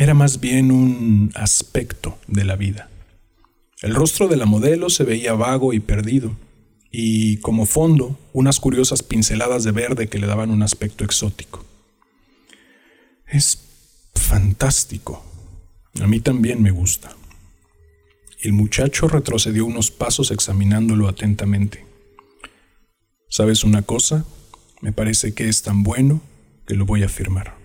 era 0.00 0.14
más 0.14 0.40
bien 0.40 0.72
un 0.72 1.30
aspecto 1.34 2.18
de 2.26 2.46
la 2.46 2.56
vida. 2.56 2.88
El 3.82 3.94
rostro 3.94 4.28
de 4.28 4.38
la 4.38 4.46
modelo 4.46 4.88
se 4.88 5.04
veía 5.04 5.34
vago 5.34 5.74
y 5.74 5.80
perdido, 5.80 6.34
y 6.90 7.36
como 7.40 7.66
fondo 7.66 8.18
unas 8.32 8.60
curiosas 8.60 9.02
pinceladas 9.02 9.62
de 9.62 9.72
verde 9.72 10.08
que 10.08 10.18
le 10.18 10.26
daban 10.26 10.50
un 10.50 10.62
aspecto 10.62 11.04
exótico. 11.04 11.66
Es 13.26 13.58
fantástico. 14.14 15.22
A 16.00 16.06
mí 16.06 16.20
también 16.20 16.62
me 16.62 16.70
gusta. 16.70 17.14
El 18.40 18.54
muchacho 18.54 19.06
retrocedió 19.06 19.66
unos 19.66 19.90
pasos 19.90 20.30
examinándolo 20.30 21.08
atentamente. 21.08 21.84
¿Sabes 23.28 23.64
una 23.64 23.82
cosa? 23.82 24.24
Me 24.80 24.92
parece 24.92 25.34
que 25.34 25.50
es 25.50 25.60
tan 25.60 25.82
bueno 25.82 26.22
que 26.66 26.74
lo 26.74 26.86
voy 26.86 27.02
a 27.02 27.08
firmar. 27.10 27.59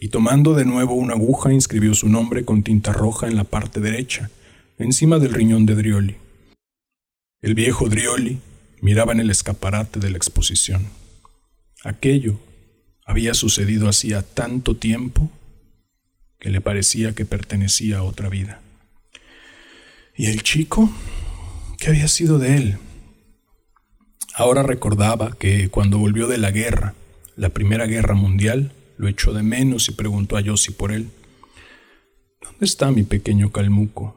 Y 0.00 0.08
tomando 0.08 0.54
de 0.54 0.64
nuevo 0.64 0.94
una 0.94 1.14
aguja 1.14 1.52
inscribió 1.52 1.94
su 1.94 2.08
nombre 2.08 2.44
con 2.44 2.62
tinta 2.62 2.92
roja 2.92 3.26
en 3.26 3.36
la 3.36 3.44
parte 3.44 3.80
derecha, 3.80 4.30
encima 4.78 5.18
del 5.18 5.32
riñón 5.32 5.64
de 5.66 5.74
Drioli. 5.74 6.16
El 7.40 7.54
viejo 7.54 7.88
Drioli 7.88 8.38
miraba 8.80 9.12
en 9.12 9.20
el 9.20 9.30
escaparate 9.30 10.00
de 10.00 10.10
la 10.10 10.16
exposición. 10.16 10.86
Aquello 11.82 12.38
había 13.06 13.34
sucedido 13.34 13.88
hacía 13.88 14.22
tanto 14.22 14.76
tiempo 14.76 15.30
que 16.38 16.50
le 16.50 16.60
parecía 16.60 17.14
que 17.14 17.24
pertenecía 17.24 17.98
a 17.98 18.02
otra 18.02 18.28
vida. 18.28 18.60
¿Y 20.14 20.26
el 20.26 20.42
chico? 20.42 20.90
¿Qué 21.78 21.88
había 21.88 22.08
sido 22.08 22.38
de 22.38 22.56
él? 22.56 22.78
Ahora 24.34 24.62
recordaba 24.62 25.36
que 25.38 25.68
cuando 25.70 25.98
volvió 25.98 26.26
de 26.26 26.38
la 26.38 26.50
guerra, 26.50 26.94
la 27.36 27.50
Primera 27.50 27.86
Guerra 27.86 28.14
Mundial, 28.14 28.72
lo 28.96 29.08
echó 29.08 29.32
de 29.32 29.42
menos 29.42 29.88
y 29.88 29.92
preguntó 29.92 30.36
a 30.36 30.40
Yossi 30.40 30.72
por 30.72 30.92
él. 30.92 31.10
¿Dónde 32.40 32.64
está 32.64 32.90
mi 32.90 33.02
pequeño 33.02 33.52
calmuco? 33.52 34.16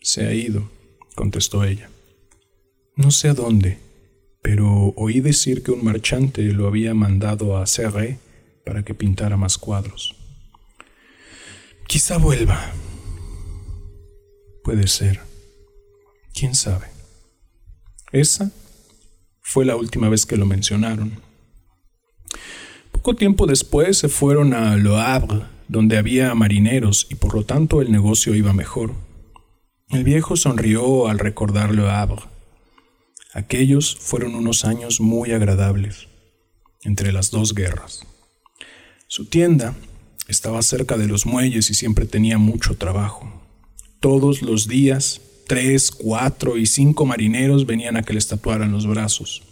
Se 0.00 0.26
ha 0.26 0.34
ido, 0.34 0.70
contestó 1.14 1.64
ella. 1.64 1.90
No 2.96 3.10
sé 3.10 3.28
a 3.28 3.34
dónde, 3.34 3.78
pero 4.42 4.92
oí 4.96 5.20
decir 5.20 5.62
que 5.62 5.70
un 5.70 5.84
marchante 5.84 6.42
lo 6.42 6.66
había 6.66 6.94
mandado 6.94 7.56
a 7.56 7.66
Serré 7.66 8.18
para 8.64 8.82
que 8.82 8.94
pintara 8.94 9.36
más 9.36 9.58
cuadros. 9.58 10.16
Quizá 11.86 12.18
vuelva. 12.18 12.72
Puede 14.62 14.86
ser. 14.86 15.20
¿Quién 16.32 16.54
sabe? 16.54 16.86
Esa 18.12 18.52
fue 19.40 19.64
la 19.64 19.76
última 19.76 20.08
vez 20.08 20.26
que 20.26 20.36
lo 20.36 20.46
mencionaron. 20.46 21.29
Poco 23.00 23.16
tiempo 23.16 23.46
después 23.46 23.96
se 23.96 24.10
fueron 24.10 24.52
a 24.52 24.76
Le 24.76 24.94
Havre, 24.94 25.44
donde 25.68 25.96
había 25.96 26.34
marineros 26.34 27.06
y 27.08 27.14
por 27.14 27.34
lo 27.34 27.46
tanto 27.46 27.80
el 27.80 27.90
negocio 27.90 28.34
iba 28.34 28.52
mejor. 28.52 28.92
El 29.88 30.04
viejo 30.04 30.36
sonrió 30.36 31.08
al 31.08 31.18
recordar 31.18 31.74
Le 31.74 31.88
Havre. 31.88 32.20
Aquellos 33.32 33.96
fueron 33.96 34.34
unos 34.34 34.66
años 34.66 35.00
muy 35.00 35.32
agradables, 35.32 36.08
entre 36.82 37.10
las 37.10 37.30
dos 37.30 37.54
guerras. 37.54 38.06
Su 39.06 39.24
tienda 39.24 39.74
estaba 40.28 40.60
cerca 40.60 40.98
de 40.98 41.06
los 41.06 41.24
muelles 41.24 41.70
y 41.70 41.74
siempre 41.74 42.04
tenía 42.04 42.36
mucho 42.36 42.76
trabajo. 42.76 43.32
Todos 44.00 44.42
los 44.42 44.68
días, 44.68 45.22
tres, 45.46 45.90
cuatro 45.90 46.58
y 46.58 46.66
cinco 46.66 47.06
marineros 47.06 47.64
venían 47.64 47.96
a 47.96 48.02
que 48.02 48.12
les 48.12 48.28
tatuaran 48.28 48.72
los 48.72 48.86
brazos. 48.86 49.42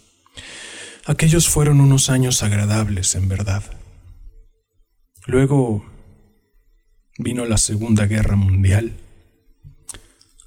Aquellos 1.08 1.48
fueron 1.48 1.80
unos 1.80 2.10
años 2.10 2.42
agradables, 2.42 3.14
en 3.14 3.30
verdad. 3.30 3.62
Luego 5.24 5.82
vino 7.16 7.46
la 7.46 7.56
Segunda 7.56 8.04
Guerra 8.04 8.36
Mundial. 8.36 8.92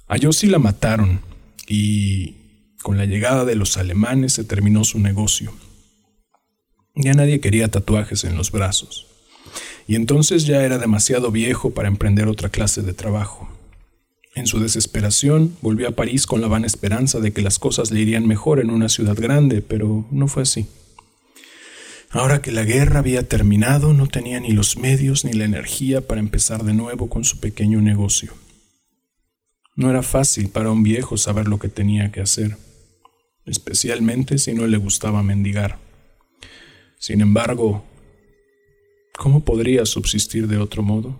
A 0.06 0.16
Yossi 0.16 0.46
la 0.46 0.60
mataron 0.60 1.20
y 1.66 2.36
con 2.80 2.96
la 2.96 3.06
llegada 3.06 3.44
de 3.44 3.56
los 3.56 3.76
alemanes 3.76 4.34
se 4.34 4.44
terminó 4.44 4.84
su 4.84 5.00
negocio. 5.00 5.52
Ya 6.94 7.12
nadie 7.14 7.40
quería 7.40 7.66
tatuajes 7.66 8.22
en 8.22 8.36
los 8.36 8.52
brazos, 8.52 9.08
y 9.88 9.96
entonces 9.96 10.46
ya 10.46 10.62
era 10.62 10.78
demasiado 10.78 11.32
viejo 11.32 11.70
para 11.70 11.88
emprender 11.88 12.28
otra 12.28 12.50
clase 12.50 12.82
de 12.82 12.92
trabajo. 12.92 13.51
En 14.34 14.46
su 14.46 14.60
desesperación, 14.60 15.56
volvió 15.60 15.88
a 15.88 15.92
París 15.92 16.26
con 16.26 16.40
la 16.40 16.48
vana 16.48 16.66
esperanza 16.66 17.20
de 17.20 17.32
que 17.32 17.42
las 17.42 17.58
cosas 17.58 17.90
le 17.90 18.00
irían 18.00 18.26
mejor 18.26 18.60
en 18.60 18.70
una 18.70 18.88
ciudad 18.88 19.14
grande, 19.14 19.60
pero 19.60 20.06
no 20.10 20.26
fue 20.26 20.44
así. 20.44 20.66
Ahora 22.10 22.40
que 22.40 22.52
la 22.52 22.64
guerra 22.64 23.00
había 23.00 23.28
terminado, 23.28 23.92
no 23.92 24.06
tenía 24.06 24.40
ni 24.40 24.52
los 24.52 24.76
medios 24.78 25.24
ni 25.24 25.32
la 25.32 25.44
energía 25.44 26.06
para 26.06 26.20
empezar 26.20 26.62
de 26.64 26.74
nuevo 26.74 27.08
con 27.08 27.24
su 27.24 27.40
pequeño 27.40 27.80
negocio. 27.80 28.32
No 29.76 29.90
era 29.90 30.02
fácil 30.02 30.48
para 30.48 30.70
un 30.70 30.82
viejo 30.82 31.16
saber 31.16 31.48
lo 31.48 31.58
que 31.58 31.68
tenía 31.68 32.12
que 32.12 32.20
hacer, 32.20 32.56
especialmente 33.46 34.38
si 34.38 34.52
no 34.52 34.66
le 34.66 34.76
gustaba 34.76 35.22
mendigar. 35.22 35.78
Sin 36.98 37.20
embargo, 37.20 37.84
¿cómo 39.16 39.44
podría 39.44 39.86
subsistir 39.86 40.48
de 40.48 40.58
otro 40.58 40.82
modo? 40.82 41.16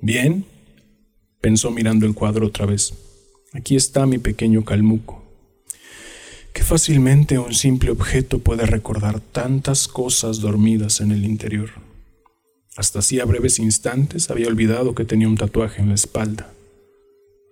Bien, 0.00 0.46
pensó 1.40 1.70
mirando 1.70 2.06
el 2.06 2.14
cuadro 2.14 2.46
otra 2.46 2.66
vez. 2.66 2.94
Aquí 3.52 3.76
está 3.76 4.06
mi 4.06 4.18
pequeño 4.18 4.64
calmuco. 4.64 5.24
Qué 6.52 6.62
fácilmente 6.62 7.38
un 7.38 7.54
simple 7.54 7.90
objeto 7.90 8.38
puede 8.38 8.64
recordar 8.66 9.20
tantas 9.20 9.88
cosas 9.88 10.40
dormidas 10.40 11.00
en 11.00 11.12
el 11.12 11.24
interior. 11.24 11.70
Hasta 12.76 12.98
hacía 12.98 13.24
breves 13.24 13.58
instantes 13.58 14.30
había 14.30 14.48
olvidado 14.48 14.94
que 14.94 15.04
tenía 15.04 15.28
un 15.28 15.36
tatuaje 15.36 15.82
en 15.82 15.88
la 15.88 15.94
espalda. 15.94 16.52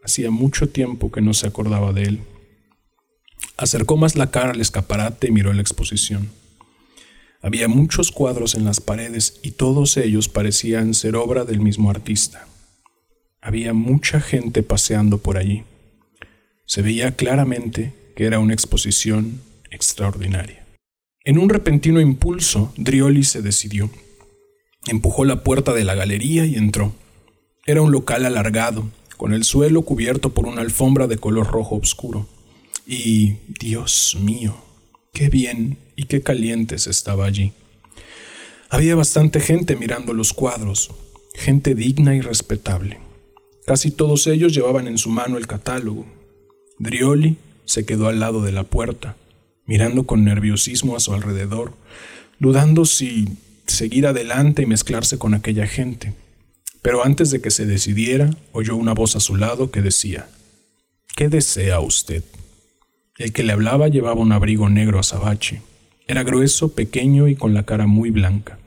Hacía 0.02 0.30
mucho 0.30 0.68
tiempo 0.68 1.10
que 1.10 1.22
no 1.22 1.32
se 1.34 1.46
acordaba 1.46 1.92
de 1.92 2.02
él. 2.02 2.20
Acercó 3.56 3.96
más 3.96 4.16
la 4.16 4.30
cara 4.30 4.50
al 4.50 4.60
escaparate 4.60 5.28
y 5.28 5.32
miró 5.32 5.52
la 5.52 5.62
exposición. 5.62 6.30
Había 7.40 7.68
muchos 7.68 8.10
cuadros 8.10 8.54
en 8.54 8.64
las 8.64 8.80
paredes 8.80 9.38
y 9.42 9.50
todos 9.50 9.96
ellos 9.98 10.28
parecían 10.28 10.94
ser 10.94 11.14
obra 11.14 11.44
del 11.44 11.60
mismo 11.60 11.90
artista. 11.90 12.46
Había 13.44 13.74
mucha 13.74 14.22
gente 14.22 14.62
paseando 14.62 15.18
por 15.18 15.36
allí. 15.36 15.64
Se 16.64 16.80
veía 16.80 17.14
claramente 17.14 17.92
que 18.16 18.24
era 18.24 18.38
una 18.38 18.54
exposición 18.54 19.42
extraordinaria. 19.70 20.66
En 21.24 21.38
un 21.38 21.50
repentino 21.50 22.00
impulso, 22.00 22.72
Drioli 22.78 23.22
se 23.22 23.42
decidió. 23.42 23.90
Empujó 24.86 25.26
la 25.26 25.44
puerta 25.44 25.74
de 25.74 25.84
la 25.84 25.94
galería 25.94 26.46
y 26.46 26.54
entró. 26.54 26.94
Era 27.66 27.82
un 27.82 27.92
local 27.92 28.24
alargado, 28.24 28.90
con 29.18 29.34
el 29.34 29.44
suelo 29.44 29.82
cubierto 29.82 30.30
por 30.30 30.46
una 30.46 30.62
alfombra 30.62 31.06
de 31.06 31.18
color 31.18 31.48
rojo 31.48 31.76
oscuro. 31.76 32.26
Y, 32.86 33.34
Dios 33.60 34.16
mío, 34.18 34.56
qué 35.12 35.28
bien 35.28 35.76
y 35.96 36.04
qué 36.04 36.22
calientes 36.22 36.86
estaba 36.86 37.26
allí. 37.26 37.52
Había 38.70 38.94
bastante 38.94 39.38
gente 39.38 39.76
mirando 39.76 40.14
los 40.14 40.32
cuadros, 40.32 40.92
gente 41.34 41.74
digna 41.74 42.16
y 42.16 42.22
respetable. 42.22 43.03
Casi 43.66 43.90
todos 43.90 44.26
ellos 44.26 44.54
llevaban 44.54 44.86
en 44.88 44.98
su 44.98 45.08
mano 45.08 45.38
el 45.38 45.46
catálogo. 45.46 46.06
Drioli 46.78 47.38
se 47.64 47.86
quedó 47.86 48.08
al 48.08 48.20
lado 48.20 48.42
de 48.42 48.52
la 48.52 48.64
puerta, 48.64 49.16
mirando 49.66 50.04
con 50.04 50.24
nerviosismo 50.24 50.96
a 50.96 51.00
su 51.00 51.14
alrededor, 51.14 51.72
dudando 52.38 52.84
si 52.84 53.28
seguir 53.66 54.06
adelante 54.06 54.62
y 54.62 54.66
mezclarse 54.66 55.18
con 55.18 55.34
aquella 55.34 55.66
gente. 55.66 56.12
Pero 56.82 57.04
antes 57.04 57.30
de 57.30 57.40
que 57.40 57.50
se 57.50 57.64
decidiera, 57.64 58.30
oyó 58.52 58.76
una 58.76 58.92
voz 58.92 59.16
a 59.16 59.20
su 59.20 59.36
lado 59.36 59.70
que 59.70 59.80
decía, 59.80 60.28
¿Qué 61.16 61.28
desea 61.28 61.80
usted? 61.80 62.24
El 63.16 63.32
que 63.32 63.44
le 63.44 63.52
hablaba 63.52 63.88
llevaba 63.88 64.20
un 64.20 64.32
abrigo 64.32 64.68
negro 64.68 64.98
azabache. 64.98 65.62
Era 66.06 66.24
grueso, 66.24 66.74
pequeño 66.74 67.28
y 67.28 67.36
con 67.36 67.54
la 67.54 67.62
cara 67.62 67.86
muy 67.86 68.10
blanca. 68.10 68.58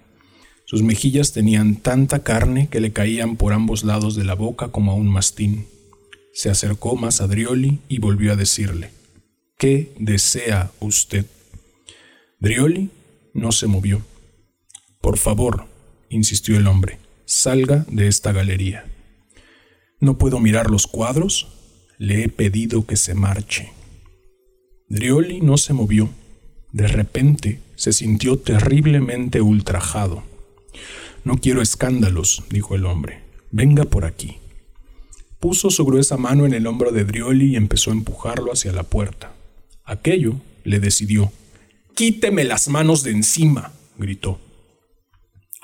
Sus 0.69 0.83
mejillas 0.83 1.31
tenían 1.31 1.77
tanta 1.77 2.23
carne 2.23 2.67
que 2.67 2.81
le 2.81 2.91
caían 2.91 3.37
por 3.37 3.53
ambos 3.53 3.85
lados 3.85 4.17
de 4.17 4.25
la 4.25 4.33
boca 4.33 4.67
como 4.67 4.91
a 4.91 4.95
un 4.95 5.07
mastín. 5.07 5.65
Se 6.33 6.49
acercó 6.49 6.97
más 6.97 7.21
a 7.21 7.27
Drioli 7.27 7.79
y 7.87 7.99
volvió 7.99 8.33
a 8.33 8.35
decirle, 8.35 8.91
¿Qué 9.57 9.93
desea 9.97 10.69
usted? 10.81 11.25
Drioli 12.41 12.89
no 13.33 13.53
se 13.53 13.67
movió. 13.67 14.01
Por 14.99 15.17
favor, 15.17 15.67
insistió 16.09 16.57
el 16.57 16.67
hombre, 16.67 16.99
salga 17.23 17.85
de 17.89 18.09
esta 18.09 18.33
galería. 18.33 18.85
¿No 20.01 20.17
puedo 20.17 20.41
mirar 20.41 20.69
los 20.69 20.85
cuadros? 20.85 21.47
Le 21.97 22.25
he 22.25 22.27
pedido 22.27 22.85
que 22.85 22.97
se 22.97 23.13
marche. 23.13 23.71
Drioli 24.89 25.39
no 25.39 25.55
se 25.55 25.71
movió. 25.71 26.09
De 26.73 26.87
repente 26.87 27.61
se 27.77 27.93
sintió 27.93 28.37
terriblemente 28.37 29.39
ultrajado. 29.39 30.26
No 31.23 31.37
quiero 31.37 31.61
escándalos, 31.61 32.43
dijo 32.49 32.75
el 32.75 32.85
hombre. 32.85 33.21
Venga 33.51 33.85
por 33.85 34.05
aquí. 34.05 34.37
Puso 35.39 35.69
su 35.69 35.85
gruesa 35.85 36.17
mano 36.17 36.45
en 36.45 36.53
el 36.53 36.67
hombro 36.67 36.91
de 36.91 37.05
Drioli 37.05 37.53
y 37.53 37.55
empezó 37.55 37.91
a 37.91 37.93
empujarlo 37.93 38.51
hacia 38.51 38.71
la 38.71 38.83
puerta. 38.83 39.33
Aquello 39.85 40.35
le 40.63 40.79
decidió. 40.79 41.31
Quíteme 41.95 42.43
las 42.43 42.67
manos 42.67 43.03
de 43.03 43.11
encima, 43.11 43.71
gritó. 43.97 44.39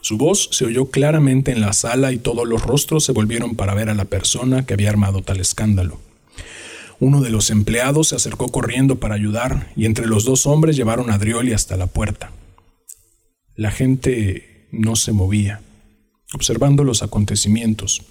Su 0.01 0.17
voz 0.17 0.49
se 0.51 0.65
oyó 0.65 0.87
claramente 0.87 1.51
en 1.51 1.61
la 1.61 1.73
sala 1.73 2.11
y 2.11 2.17
todos 2.17 2.47
los 2.47 2.61
rostros 2.61 3.05
se 3.05 3.13
volvieron 3.13 3.55
para 3.55 3.73
ver 3.73 3.89
a 3.89 3.95
la 3.95 4.05
persona 4.05 4.65
que 4.65 4.73
había 4.73 4.89
armado 4.89 5.21
tal 5.21 5.39
escándalo. 5.39 5.99
Uno 6.99 7.21
de 7.21 7.29
los 7.29 7.49
empleados 7.49 8.09
se 8.09 8.15
acercó 8.15 8.49
corriendo 8.49 8.97
para 8.97 9.15
ayudar 9.15 9.71
y 9.75 9.85
entre 9.85 10.05
los 10.05 10.25
dos 10.25 10.45
hombres 10.45 10.75
llevaron 10.75 11.09
a 11.09 11.17
Drioli 11.17 11.53
hasta 11.53 11.77
la 11.77 11.87
puerta. 11.87 12.31
La 13.55 13.71
gente 13.71 14.52
no 14.73 14.95
se 14.95 15.13
movía, 15.13 15.61
observando 16.33 16.83
los 16.83 17.03
acontecimientos. 17.03 18.01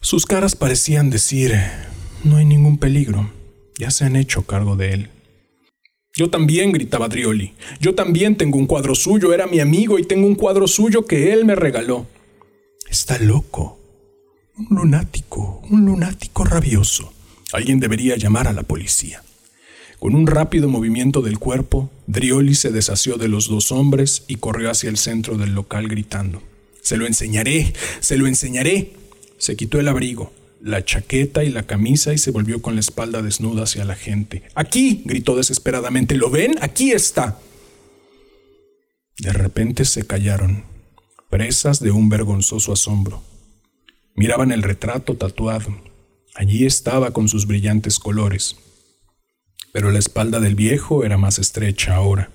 Sus 0.00 0.24
caras 0.24 0.56
parecían 0.56 1.10
decir, 1.10 1.52
no 2.24 2.36
hay 2.36 2.46
ningún 2.46 2.78
peligro, 2.78 3.30
ya 3.78 3.90
se 3.90 4.04
han 4.04 4.16
hecho 4.16 4.46
cargo 4.46 4.76
de 4.76 4.92
él. 4.94 5.10
Yo 6.14 6.30
también, 6.30 6.72
gritaba 6.72 7.08
Drioli, 7.08 7.54
yo 7.80 7.94
también 7.94 8.36
tengo 8.36 8.58
un 8.58 8.66
cuadro 8.66 8.94
suyo, 8.94 9.32
era 9.32 9.46
mi 9.46 9.60
amigo 9.60 9.98
y 9.98 10.04
tengo 10.04 10.26
un 10.26 10.34
cuadro 10.34 10.66
suyo 10.66 11.04
que 11.04 11.32
él 11.32 11.44
me 11.44 11.54
regaló. 11.54 12.06
Está 12.88 13.18
loco, 13.18 13.78
un 14.56 14.76
lunático, 14.76 15.62
un 15.70 15.84
lunático 15.84 16.44
rabioso. 16.44 17.12
Alguien 17.52 17.80
debería 17.80 18.16
llamar 18.16 18.48
a 18.48 18.52
la 18.52 18.62
policía. 18.62 19.22
Con 20.00 20.14
un 20.14 20.26
rápido 20.26 20.70
movimiento 20.70 21.20
del 21.20 21.38
cuerpo, 21.38 21.90
Drioli 22.06 22.54
se 22.54 22.70
deshació 22.70 23.18
de 23.18 23.28
los 23.28 23.48
dos 23.48 23.70
hombres 23.70 24.24
y 24.28 24.36
corrió 24.36 24.70
hacia 24.70 24.88
el 24.88 24.96
centro 24.96 25.36
del 25.36 25.54
local 25.54 25.88
gritando. 25.88 26.42
Se 26.80 26.96
lo 26.96 27.06
enseñaré, 27.06 27.74
se 28.00 28.16
lo 28.16 28.26
enseñaré. 28.26 28.94
Se 29.36 29.56
quitó 29.56 29.78
el 29.78 29.88
abrigo, 29.88 30.32
la 30.62 30.82
chaqueta 30.86 31.44
y 31.44 31.50
la 31.50 31.64
camisa 31.64 32.14
y 32.14 32.18
se 32.18 32.30
volvió 32.30 32.62
con 32.62 32.76
la 32.76 32.80
espalda 32.80 33.20
desnuda 33.20 33.64
hacia 33.64 33.84
la 33.84 33.94
gente. 33.94 34.42
Aquí, 34.54 35.02
gritó 35.04 35.36
desesperadamente, 35.36 36.16
¿lo 36.16 36.30
ven? 36.30 36.54
Aquí 36.62 36.92
está. 36.92 37.38
De 39.18 39.34
repente 39.34 39.84
se 39.84 40.06
callaron, 40.06 40.64
presas 41.28 41.78
de 41.78 41.90
un 41.90 42.08
vergonzoso 42.08 42.72
asombro. 42.72 43.22
Miraban 44.14 44.50
el 44.50 44.62
retrato 44.62 45.14
tatuado. 45.14 45.76
Allí 46.34 46.64
estaba 46.64 47.10
con 47.10 47.28
sus 47.28 47.46
brillantes 47.46 47.98
colores. 47.98 48.56
Pero 49.72 49.90
la 49.90 49.98
espalda 49.98 50.40
del 50.40 50.54
viejo 50.54 51.04
era 51.04 51.16
más 51.16 51.38
estrecha 51.38 51.94
ahora. 51.94 52.30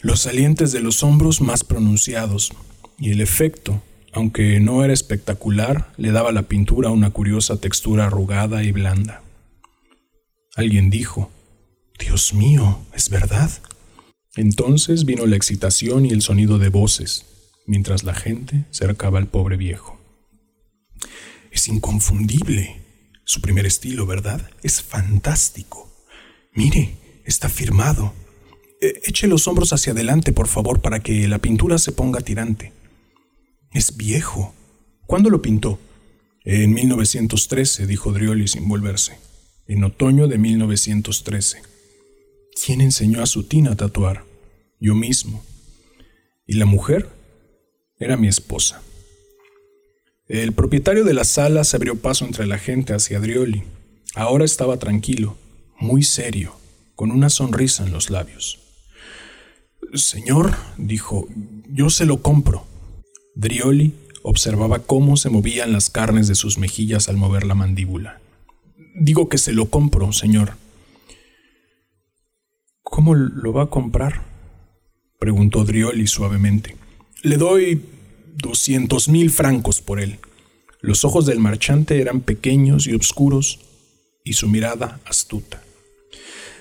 Los 0.00 0.20
salientes 0.20 0.72
de 0.72 0.80
los 0.80 1.02
hombros 1.02 1.40
más 1.40 1.64
pronunciados, 1.64 2.52
y 2.98 3.10
el 3.10 3.20
efecto, 3.20 3.82
aunque 4.12 4.60
no 4.60 4.84
era 4.84 4.92
espectacular, 4.92 5.92
le 5.96 6.12
daba 6.12 6.28
a 6.28 6.32
la 6.32 6.42
pintura 6.42 6.90
una 6.90 7.10
curiosa 7.10 7.56
textura 7.56 8.06
arrugada 8.06 8.62
y 8.62 8.72
blanda. 8.72 9.22
Alguien 10.56 10.90
dijo, 10.90 11.30
Dios 11.98 12.34
mío, 12.34 12.80
¿es 12.94 13.08
verdad? 13.08 13.50
Entonces 14.36 15.04
vino 15.04 15.26
la 15.26 15.36
excitación 15.36 16.06
y 16.06 16.10
el 16.10 16.22
sonido 16.22 16.58
de 16.58 16.68
voces, 16.68 17.26
mientras 17.66 18.04
la 18.04 18.14
gente 18.14 18.64
cercaba 18.70 19.18
al 19.18 19.26
pobre 19.26 19.56
viejo. 19.56 19.98
Es 21.50 21.68
inconfundible. 21.68 22.82
Su 23.24 23.40
primer 23.40 23.64
estilo, 23.64 24.06
¿verdad? 24.06 24.50
Es 24.62 24.82
fantástico. 24.82 25.93
Mire, 26.54 26.94
está 27.24 27.48
firmado. 27.48 28.12
E, 28.80 29.00
eche 29.04 29.26
los 29.26 29.48
hombros 29.48 29.72
hacia 29.72 29.92
adelante, 29.92 30.32
por 30.32 30.46
favor, 30.46 30.80
para 30.80 31.00
que 31.00 31.26
la 31.28 31.38
pintura 31.38 31.78
se 31.78 31.92
ponga 31.92 32.20
tirante. 32.20 32.72
Es 33.72 33.96
viejo. 33.96 34.54
¿Cuándo 35.06 35.30
lo 35.30 35.42
pintó? 35.42 35.78
En 36.44 36.72
1913, 36.72 37.86
dijo 37.86 38.12
Drioli 38.12 38.48
sin 38.48 38.68
volverse. 38.68 39.18
En 39.66 39.82
otoño 39.82 40.28
de 40.28 40.38
1913. 40.38 41.62
¿Quién 42.64 42.80
enseñó 42.80 43.22
a 43.22 43.26
su 43.26 43.44
tina 43.44 43.72
a 43.72 43.76
tatuar? 43.76 44.24
Yo 44.78 44.94
mismo. 44.94 45.44
¿Y 46.46 46.54
la 46.54 46.66
mujer? 46.66 47.08
Era 47.98 48.16
mi 48.16 48.28
esposa. 48.28 48.82
El 50.28 50.52
propietario 50.52 51.04
de 51.04 51.14
la 51.14 51.24
sala 51.24 51.64
se 51.64 51.76
abrió 51.76 51.96
paso 51.96 52.24
entre 52.24 52.46
la 52.46 52.58
gente 52.58 52.94
hacia 52.94 53.18
Adrioli. 53.18 53.62
Ahora 54.14 54.44
estaba 54.44 54.78
tranquilo, 54.78 55.36
muy 55.84 56.02
serio, 56.02 56.56
con 56.96 57.10
una 57.10 57.30
sonrisa 57.30 57.84
en 57.84 57.92
los 57.92 58.10
labios. 58.10 58.58
Señor, 59.92 60.56
dijo, 60.76 61.28
yo 61.68 61.90
se 61.90 62.06
lo 62.06 62.22
compro. 62.22 62.66
Drioli 63.36 63.92
observaba 64.22 64.80
cómo 64.80 65.16
se 65.16 65.30
movían 65.30 65.72
las 65.72 65.90
carnes 65.90 66.26
de 66.26 66.34
sus 66.34 66.58
mejillas 66.58 67.08
al 67.08 67.16
mover 67.16 67.44
la 67.44 67.54
mandíbula. 67.54 68.20
Digo 68.96 69.28
que 69.28 69.38
se 69.38 69.52
lo 69.52 69.66
compro, 69.70 70.12
señor. 70.12 70.56
¿Cómo 72.82 73.14
lo 73.14 73.52
va 73.52 73.64
a 73.64 73.70
comprar? 73.70 74.24
preguntó 75.20 75.64
Drioli 75.64 76.06
suavemente. 76.06 76.76
Le 77.22 77.36
doy 77.36 77.84
doscientos 78.36 79.08
mil 79.08 79.30
francos 79.30 79.80
por 79.80 80.00
él. 80.00 80.18
Los 80.80 81.04
ojos 81.04 81.26
del 81.26 81.38
marchante 81.38 82.00
eran 82.00 82.20
pequeños 82.20 82.86
y 82.86 82.94
oscuros 82.94 83.60
y 84.24 84.34
su 84.34 84.48
mirada 84.48 85.00
astuta. 85.06 85.63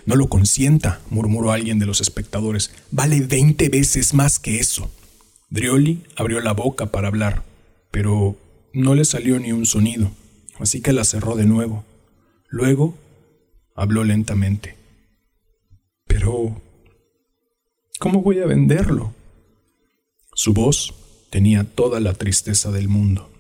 No 0.06 0.16
lo 0.16 0.28
consienta, 0.28 1.02
murmuró 1.10 1.52
alguien 1.52 1.80
de 1.80 1.86
los 1.86 2.02
espectadores. 2.02 2.72
Vale 2.92 3.22
veinte 3.22 3.70
veces 3.70 4.14
más 4.14 4.40
que 4.40 4.60
eso. 4.60 4.92
Drioli 5.50 6.04
abrió 6.16 6.42
la 6.42 6.54
boca 6.54 6.88
para 6.88 7.08
hablar, 7.08 7.44
pero 7.92 8.38
no 8.74 8.96
le 8.96 9.06
salió 9.06 9.40
ni 9.40 9.52
un 9.52 9.66
sonido, 9.66 10.12
así 10.60 10.82
que 10.82 10.94
la 10.94 11.04
cerró 11.04 11.36
de 11.36 11.46
nuevo. 11.46 11.86
Luego 12.50 12.98
habló 13.76 14.04
lentamente. 14.04 14.76
Pero, 16.06 16.62
¿cómo 18.00 18.22
voy 18.22 18.40
a 18.40 18.46
venderlo? 18.46 19.14
Su 20.36 20.54
voz 20.54 20.94
tenía 21.30 21.64
toda 21.64 22.00
la 22.00 22.14
tristeza 22.14 22.72
del 22.72 22.90
mundo. 22.90 23.32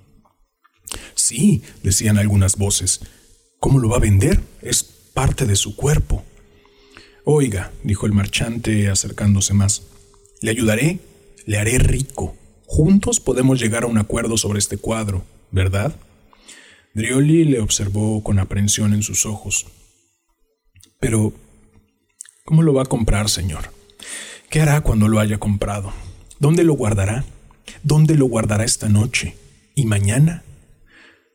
Sí, 1.15 1.63
decían 1.82 2.17
algunas 2.17 2.58
voces. 2.58 3.02
¿Cómo 3.60 3.80
lo 3.80 3.89
va 3.89 3.97
a 3.97 4.02
vender? 4.02 4.41
Es 4.62 5.02
parte 5.13 5.45
de 5.45 5.56
su 5.56 5.76
cuerpo. 5.76 6.23
Oiga, 7.26 7.71
dijo 7.84 8.06
el 8.06 8.12
marchante 8.12 8.89
acercándose 8.89 9.54
más, 9.54 9.84
le 10.41 10.52
ayudaré, 10.52 10.99
le 11.45 11.58
haré 11.58 11.78
rico. 11.78 12.36
Juntos 12.65 13.19
podemos 13.19 13.60
llegar 13.60 13.84
a 13.84 13.88
un 13.88 13.97
acuerdo 13.97 14.38
sobre 14.38 14.60
este 14.60 14.78
cuadro, 14.78 15.23
¿verdad? 15.52 15.95
Drioli 16.93 17.45
le 17.45 17.60
observó 17.60 18.23
con 18.23 18.39
aprensión 18.39 18.93
en 18.93 19.04
sus 19.04 19.26
ojos. 19.26 19.67
Pero, 20.99 21.34
¿Cómo 22.45 22.62
lo 22.62 22.73
va 22.73 22.84
a 22.84 22.88
comprar, 22.88 23.30
señor? 23.30 23.71
¿Qué 24.49 24.60
hará 24.60 24.82
cuando 24.82 25.08
lo 25.08 25.19
haya 25.21 25.38
comprado? 25.38 25.93
¿Dónde 26.39 26.65
lo 26.65 26.73
guardará? 26.73 27.23
¿Dónde 27.84 28.15
lo 28.15 28.26
guardará 28.26 28.65
esta 28.65 28.89
noche? 28.89 29.38
¿Y 29.76 29.86
mañana? 29.86 30.43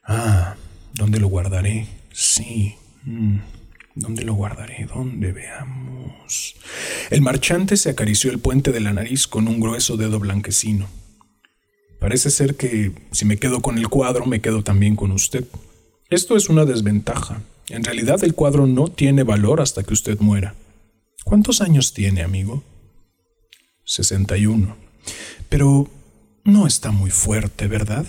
Ah, 0.04 0.56
¿dónde 0.92 1.18
lo 1.18 1.28
guardaré? 1.28 1.86
Sí. 2.12 2.74
Mm, 3.04 3.38
¿Dónde 3.98 4.24
lo 4.24 4.34
guardaré? 4.34 4.86
¿Dónde 4.86 5.32
veamos? 5.32 6.54
El 7.10 7.20
marchante 7.20 7.76
se 7.76 7.90
acarició 7.90 8.30
el 8.30 8.38
puente 8.38 8.70
de 8.70 8.78
la 8.78 8.92
nariz 8.92 9.26
con 9.26 9.48
un 9.48 9.58
grueso 9.58 9.96
dedo 9.96 10.20
blanquecino. 10.20 10.88
Parece 11.98 12.30
ser 12.30 12.54
que 12.54 12.92
si 13.10 13.24
me 13.24 13.38
quedo 13.38 13.60
con 13.60 13.76
el 13.76 13.88
cuadro, 13.88 14.24
me 14.24 14.40
quedo 14.40 14.62
también 14.62 14.94
con 14.94 15.10
usted. 15.10 15.44
Esto 16.10 16.36
es 16.36 16.48
una 16.48 16.64
desventaja. 16.64 17.42
En 17.70 17.82
realidad 17.82 18.22
el 18.22 18.34
cuadro 18.34 18.68
no 18.68 18.86
tiene 18.86 19.24
valor 19.24 19.60
hasta 19.60 19.82
que 19.82 19.94
usted 19.94 20.20
muera. 20.20 20.54
¿Cuántos 21.24 21.60
años 21.60 21.92
tiene, 21.92 22.22
amigo? 22.22 22.62
61. 23.84 24.76
Pero 25.48 25.88
no 26.44 26.68
está 26.68 26.92
muy 26.92 27.10
fuerte, 27.10 27.66
¿verdad? 27.66 28.06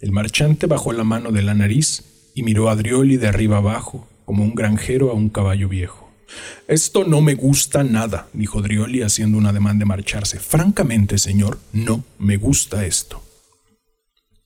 El 0.00 0.10
marchante 0.10 0.66
bajó 0.66 0.94
la 0.94 1.04
mano 1.04 1.32
de 1.32 1.42
la 1.42 1.52
nariz 1.52 2.32
y 2.34 2.44
miró 2.44 2.70
a 2.70 2.76
Drioli 2.76 3.18
de 3.18 3.28
arriba 3.28 3.58
abajo, 3.58 4.08
como 4.24 4.44
un 4.44 4.54
granjero 4.54 5.10
a 5.10 5.14
un 5.14 5.28
caballo 5.28 5.68
viejo. 5.68 6.10
Esto 6.68 7.04
no 7.04 7.20
me 7.20 7.34
gusta 7.34 7.84
nada, 7.84 8.28
dijo 8.32 8.62
Drioli 8.62 9.02
haciendo 9.02 9.38
un 9.38 9.46
ademán 9.46 9.78
de 9.78 9.84
marcharse. 9.84 10.38
Francamente, 10.40 11.18
señor, 11.18 11.58
no 11.72 12.04
me 12.18 12.36
gusta 12.36 12.86
esto. 12.86 13.22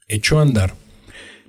Echó 0.09 0.39
a 0.39 0.43
andar, 0.43 0.75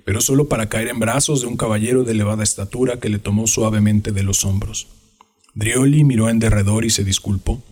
pero 0.04 0.20
solo 0.20 0.48
para 0.48 0.68
caer 0.68 0.88
en 0.88 0.98
brazos 0.98 1.40
de 1.42 1.46
un 1.46 1.56
caballero 1.56 2.04
de 2.04 2.12
elevada 2.12 2.42
estatura 2.42 2.98
que 2.98 3.08
le 3.08 3.18
tomó 3.18 3.46
suavemente 3.46 4.12
de 4.12 4.22
los 4.22 4.44
hombros. 4.44 4.88
Drioli 5.54 6.04
miró 6.04 6.28
en 6.28 6.38
derredor 6.38 6.84
y 6.84 6.90
se 6.90 7.04
disculpó. 7.04 7.62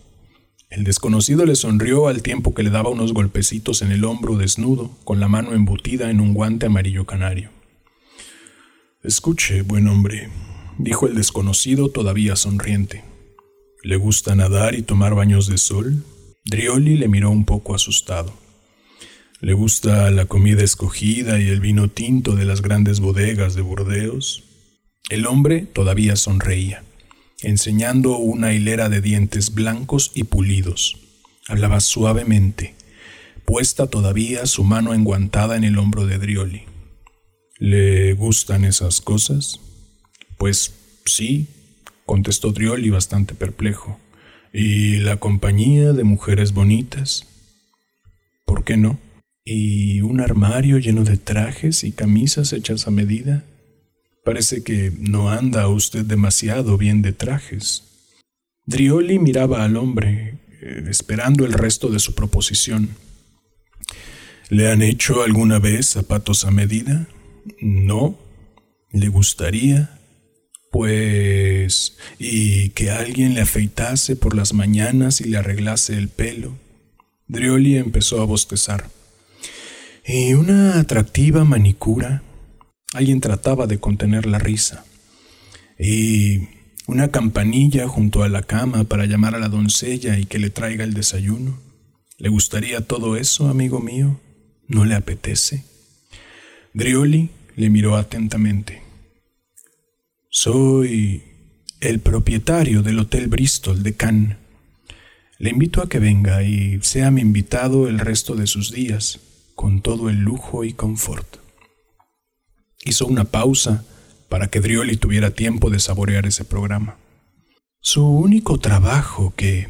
El 0.69 0.83
desconocido 0.83 1.45
le 1.45 1.55
sonrió 1.55 2.09
al 2.09 2.21
tiempo 2.21 2.53
que 2.53 2.63
le 2.63 2.69
daba 2.69 2.89
unos 2.89 3.13
golpecitos 3.13 3.81
en 3.81 3.91
el 3.91 4.03
hombro 4.03 4.35
desnudo, 4.35 4.91
con 5.05 5.21
la 5.21 5.29
mano 5.29 5.53
embutida 5.53 6.11
en 6.11 6.19
un 6.19 6.33
guante 6.33 6.65
amarillo 6.65 7.05
canario. 7.05 7.56
Escuche, 9.07 9.61
buen 9.61 9.87
hombre, 9.87 10.27
dijo 10.77 11.07
el 11.07 11.15
desconocido 11.15 11.89
todavía 11.89 12.35
sonriente. 12.35 13.05
¿Le 13.81 13.95
gusta 13.95 14.35
nadar 14.35 14.75
y 14.75 14.81
tomar 14.81 15.15
baños 15.15 15.47
de 15.47 15.57
sol? 15.57 16.03
Drioli 16.43 16.97
le 16.97 17.07
miró 17.07 17.31
un 17.31 17.45
poco 17.45 17.73
asustado. 17.73 18.33
¿Le 19.39 19.53
gusta 19.53 20.11
la 20.11 20.25
comida 20.25 20.61
escogida 20.61 21.39
y 21.39 21.47
el 21.47 21.61
vino 21.61 21.87
tinto 21.87 22.35
de 22.35 22.43
las 22.43 22.61
grandes 22.61 22.99
bodegas 22.99 23.55
de 23.55 23.61
Burdeos? 23.61 24.43
El 25.09 25.25
hombre 25.25 25.61
todavía 25.61 26.17
sonreía 26.17 26.83
enseñando 27.43 28.17
una 28.17 28.53
hilera 28.53 28.89
de 28.89 28.99
dientes 28.99 29.53
blancos 29.53 30.11
y 30.15 30.25
pulidos. 30.25 30.97
Hablaba 31.47 31.79
suavemente, 31.79 32.75
puesta 33.45 33.87
todavía 33.87 34.45
su 34.47 34.65
mano 34.65 34.93
enguantada 34.93 35.55
en 35.55 35.63
el 35.63 35.77
hombro 35.77 36.05
de 36.05 36.17
Drioli. 36.17 36.63
¿Le 37.59 38.13
gustan 38.13 38.65
esas 38.65 39.01
cosas? 39.01 39.59
Pues 40.37 40.73
sí, 41.05 41.47
contestó 42.05 42.51
Drioli 42.51 42.89
bastante 42.89 43.33
perplejo. 43.33 43.99
¿Y 44.53 44.97
la 44.97 45.17
compañía 45.17 45.93
de 45.93 46.03
mujeres 46.03 46.53
bonitas? 46.53 47.27
¿Por 48.45 48.63
qué 48.63 48.77
no? 48.77 48.99
¿Y 49.43 50.01
un 50.01 50.21
armario 50.21 50.77
lleno 50.77 51.03
de 51.03 51.17
trajes 51.17 51.83
y 51.83 51.91
camisas 51.91 52.53
hechas 52.53 52.87
a 52.87 52.91
medida? 52.91 53.43
Parece 54.23 54.63
que 54.63 54.91
no 54.99 55.29
anda 55.29 55.67
usted 55.67 56.05
demasiado 56.05 56.77
bien 56.77 57.01
de 57.01 57.13
trajes. 57.13 57.83
Drioli 58.65 59.19
miraba 59.19 59.63
al 59.63 59.77
hombre, 59.77 60.37
eh, 60.61 60.83
esperando 60.89 61.45
el 61.45 61.53
resto 61.53 61.89
de 61.89 61.99
su 61.99 62.13
proposición. 62.13 62.89
¿Le 64.49 64.69
han 64.69 64.81
hecho 64.81 65.23
alguna 65.23 65.59
vez 65.59 65.87
zapatos 65.87 66.45
a 66.45 66.51
medida? 66.51 67.07
No. 67.61 68.17
¿Le 68.91 69.07
gustaría? 69.09 69.99
Pues... 70.71 71.97
¿Y 72.19 72.69
que 72.69 72.91
alguien 72.91 73.33
le 73.33 73.41
afeitase 73.41 74.15
por 74.15 74.35
las 74.35 74.53
mañanas 74.53 75.21
y 75.21 75.25
le 75.25 75.37
arreglase 75.37 75.97
el 75.97 76.09
pelo? 76.09 76.57
Drioli 77.27 77.77
empezó 77.77 78.21
a 78.21 78.25
bostezar. 78.25 78.89
¿Y 80.05 80.33
una 80.33 80.79
atractiva 80.79 81.43
manicura? 81.43 82.23
Alguien 82.93 83.19
trataba 83.19 83.67
de 83.67 83.79
contener 83.79 84.25
la 84.25 84.39
risa. 84.39 84.85
Y 85.77 86.47
una 86.87 87.09
campanilla 87.09 87.87
junto 87.87 88.23
a 88.23 88.29
la 88.29 88.43
cama 88.43 88.85
para 88.85 89.05
llamar 89.05 89.35
a 89.35 89.39
la 89.39 89.49
doncella 89.49 90.17
y 90.17 90.25
que 90.25 90.39
le 90.39 90.49
traiga 90.49 90.85
el 90.85 90.93
desayuno. 90.93 91.59
¿Le 92.17 92.29
gustaría 92.29 92.81
todo 92.81 93.17
eso, 93.17 93.49
amigo 93.49 93.81
mío? 93.81 94.19
¿No 94.67 94.85
le 94.85 94.95
apetece? 94.95 95.65
Drioli 96.73 97.29
le 97.57 97.71
miró 97.71 97.97
atentamente. 97.97 98.83
Soy 100.29 101.23
el 101.81 101.99
propietario 101.99 102.83
del 102.83 102.99
Hotel 102.99 103.27
Bristol 103.27 103.81
de 103.81 103.95
Cannes. 103.95 104.37
Le 105.39 105.49
invito 105.49 105.81
a 105.81 105.89
que 105.89 105.97
venga 105.97 106.43
y 106.43 106.79
sea 106.83 107.09
mi 107.09 107.21
invitado 107.21 107.87
el 107.87 107.97
resto 107.97 108.35
de 108.35 108.45
sus 108.45 108.71
días, 108.71 109.19
con 109.55 109.81
todo 109.81 110.09
el 110.09 110.17
lujo 110.17 110.63
y 110.63 110.73
confort. 110.73 111.37
Hizo 112.85 113.07
una 113.07 113.23
pausa 113.23 113.83
para 114.29 114.49
que 114.49 114.59
Drioli 114.59 114.95
tuviera 114.95 115.31
tiempo 115.31 115.71
de 115.71 115.79
saborear 115.79 116.27
ese 116.27 116.45
programa. 116.45 116.97
Su 117.81 118.07
único 118.07 118.59
trabajo, 118.59 119.33
que 119.35 119.69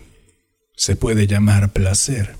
se 0.76 0.98
puede 0.98 1.26
llamar 1.26 1.72
placer, 1.72 2.36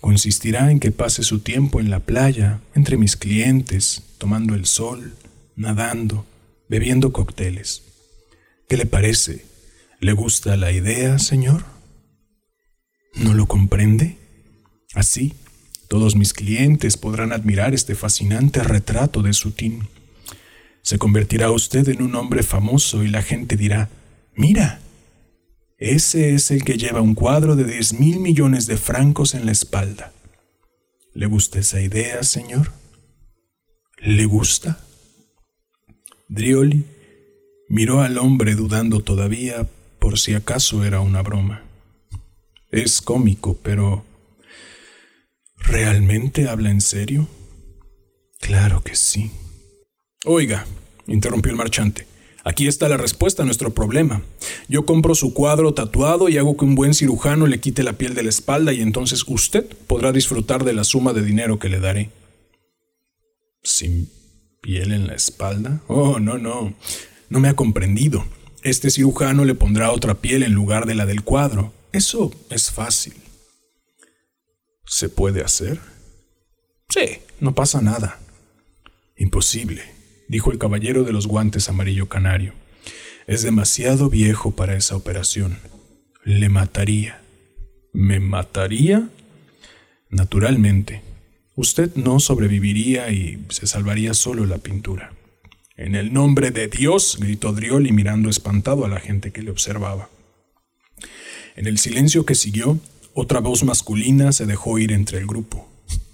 consistirá 0.00 0.70
en 0.70 0.80
que 0.80 0.90
pase 0.90 1.22
su 1.22 1.40
tiempo 1.40 1.80
en 1.80 1.90
la 1.90 2.00
playa, 2.00 2.60
entre 2.74 2.96
mis 2.96 3.16
clientes, 3.16 4.02
tomando 4.18 4.54
el 4.54 4.66
sol, 4.66 5.14
nadando, 5.56 6.26
bebiendo 6.68 7.12
cócteles. 7.12 7.82
¿Qué 8.68 8.76
le 8.76 8.86
parece? 8.86 9.44
¿Le 10.00 10.12
gusta 10.12 10.56
la 10.56 10.72
idea, 10.72 11.18
señor? 11.18 11.64
¿No 13.14 13.34
lo 13.34 13.46
comprende? 13.46 14.16
Así, 14.94 15.34
todos 15.88 16.16
mis 16.16 16.32
clientes 16.32 16.96
podrán 16.96 17.32
admirar 17.32 17.74
este 17.74 17.94
fascinante 17.94 18.62
retrato 18.62 19.22
de 19.22 19.32
Sutín. 19.32 19.88
Se 20.82 20.98
convertirá 20.98 21.50
usted 21.50 21.88
en 21.88 22.02
un 22.02 22.14
hombre 22.14 22.42
famoso 22.42 23.02
y 23.02 23.08
la 23.08 23.22
gente 23.22 23.56
dirá, 23.56 23.90
mira, 24.34 24.80
ese 25.80 26.34
es 26.34 26.50
el 26.50 26.62
que 26.62 26.76
lleva 26.76 27.00
un 27.00 27.14
cuadro 27.14 27.56
de 27.56 27.64
diez 27.64 27.94
mil 27.94 28.20
millones 28.20 28.66
de 28.66 28.76
francos 28.76 29.34
en 29.34 29.46
la 29.46 29.52
espalda. 29.52 30.12
¿Le 31.14 31.26
gusta 31.26 31.58
esa 31.58 31.80
idea, 31.80 32.22
señor? 32.22 32.72
¿Le 33.98 34.26
gusta? 34.26 34.84
Drioli 36.28 36.84
miró 37.68 38.02
al 38.02 38.18
hombre 38.18 38.54
dudando 38.54 39.00
todavía 39.00 39.66
por 39.98 40.18
si 40.18 40.34
acaso 40.34 40.84
era 40.84 41.00
una 41.00 41.22
broma. 41.22 41.64
Es 42.70 43.00
cómico, 43.00 43.58
pero... 43.62 44.04
¿Realmente 45.56 46.48
habla 46.48 46.70
en 46.70 46.80
serio? 46.80 47.28
Claro 48.40 48.82
que 48.82 48.96
sí. 48.96 49.30
Oiga, 50.24 50.66
interrumpió 51.06 51.52
el 51.52 51.58
marchante, 51.58 52.06
Aquí 52.42 52.66
está 52.66 52.88
la 52.88 52.96
respuesta 52.96 53.42
a 53.42 53.46
nuestro 53.46 53.74
problema. 53.74 54.22
Yo 54.68 54.86
compro 54.86 55.14
su 55.14 55.34
cuadro 55.34 55.74
tatuado 55.74 56.28
y 56.28 56.38
hago 56.38 56.56
que 56.56 56.64
un 56.64 56.74
buen 56.74 56.94
cirujano 56.94 57.46
le 57.46 57.60
quite 57.60 57.82
la 57.82 57.94
piel 57.94 58.14
de 58.14 58.22
la 58.22 58.30
espalda 58.30 58.72
y 58.72 58.80
entonces 58.80 59.24
usted 59.26 59.66
podrá 59.86 60.12
disfrutar 60.12 60.64
de 60.64 60.72
la 60.72 60.84
suma 60.84 61.12
de 61.12 61.22
dinero 61.22 61.58
que 61.58 61.68
le 61.68 61.80
daré. 61.80 62.10
¿Sin 63.62 64.10
piel 64.62 64.92
en 64.92 65.06
la 65.06 65.14
espalda? 65.14 65.82
Oh, 65.86 66.18
no, 66.18 66.38
no. 66.38 66.72
No 67.28 67.40
me 67.40 67.48
ha 67.48 67.56
comprendido. 67.56 68.24
Este 68.62 68.90
cirujano 68.90 69.44
le 69.44 69.54
pondrá 69.54 69.92
otra 69.92 70.14
piel 70.14 70.42
en 70.42 70.52
lugar 70.52 70.86
de 70.86 70.94
la 70.94 71.04
del 71.04 71.22
cuadro. 71.22 71.74
Eso 71.92 72.32
es 72.48 72.70
fácil. 72.70 73.14
¿Se 74.86 75.08
puede 75.08 75.42
hacer? 75.42 75.78
Sí, 76.88 77.18
no 77.38 77.54
pasa 77.54 77.82
nada. 77.82 78.18
Imposible 79.16 79.99
dijo 80.30 80.52
el 80.52 80.58
caballero 80.58 81.02
de 81.02 81.12
los 81.12 81.26
guantes 81.26 81.68
amarillo 81.68 82.08
canario. 82.08 82.52
Es 83.26 83.42
demasiado 83.42 84.08
viejo 84.08 84.52
para 84.52 84.76
esa 84.76 84.94
operación. 84.94 85.58
Le 86.22 86.48
mataría. 86.48 87.20
¿Me 87.92 88.20
mataría? 88.20 89.08
Naturalmente. 90.08 91.02
Usted 91.56 91.96
no 91.96 92.20
sobreviviría 92.20 93.10
y 93.10 93.44
se 93.48 93.66
salvaría 93.66 94.14
solo 94.14 94.46
la 94.46 94.58
pintura. 94.58 95.12
En 95.76 95.96
el 95.96 96.12
nombre 96.12 96.52
de 96.52 96.68
Dios, 96.68 97.18
gritó 97.18 97.52
Drioli 97.52 97.90
mirando 97.90 98.30
espantado 98.30 98.84
a 98.84 98.88
la 98.88 99.00
gente 99.00 99.32
que 99.32 99.42
le 99.42 99.50
observaba. 99.50 100.10
En 101.56 101.66
el 101.66 101.78
silencio 101.78 102.24
que 102.24 102.36
siguió, 102.36 102.78
otra 103.14 103.40
voz 103.40 103.64
masculina 103.64 104.30
se 104.30 104.46
dejó 104.46 104.78
ir 104.78 104.92
entre 104.92 105.18
el 105.18 105.26
grupo. 105.26 105.69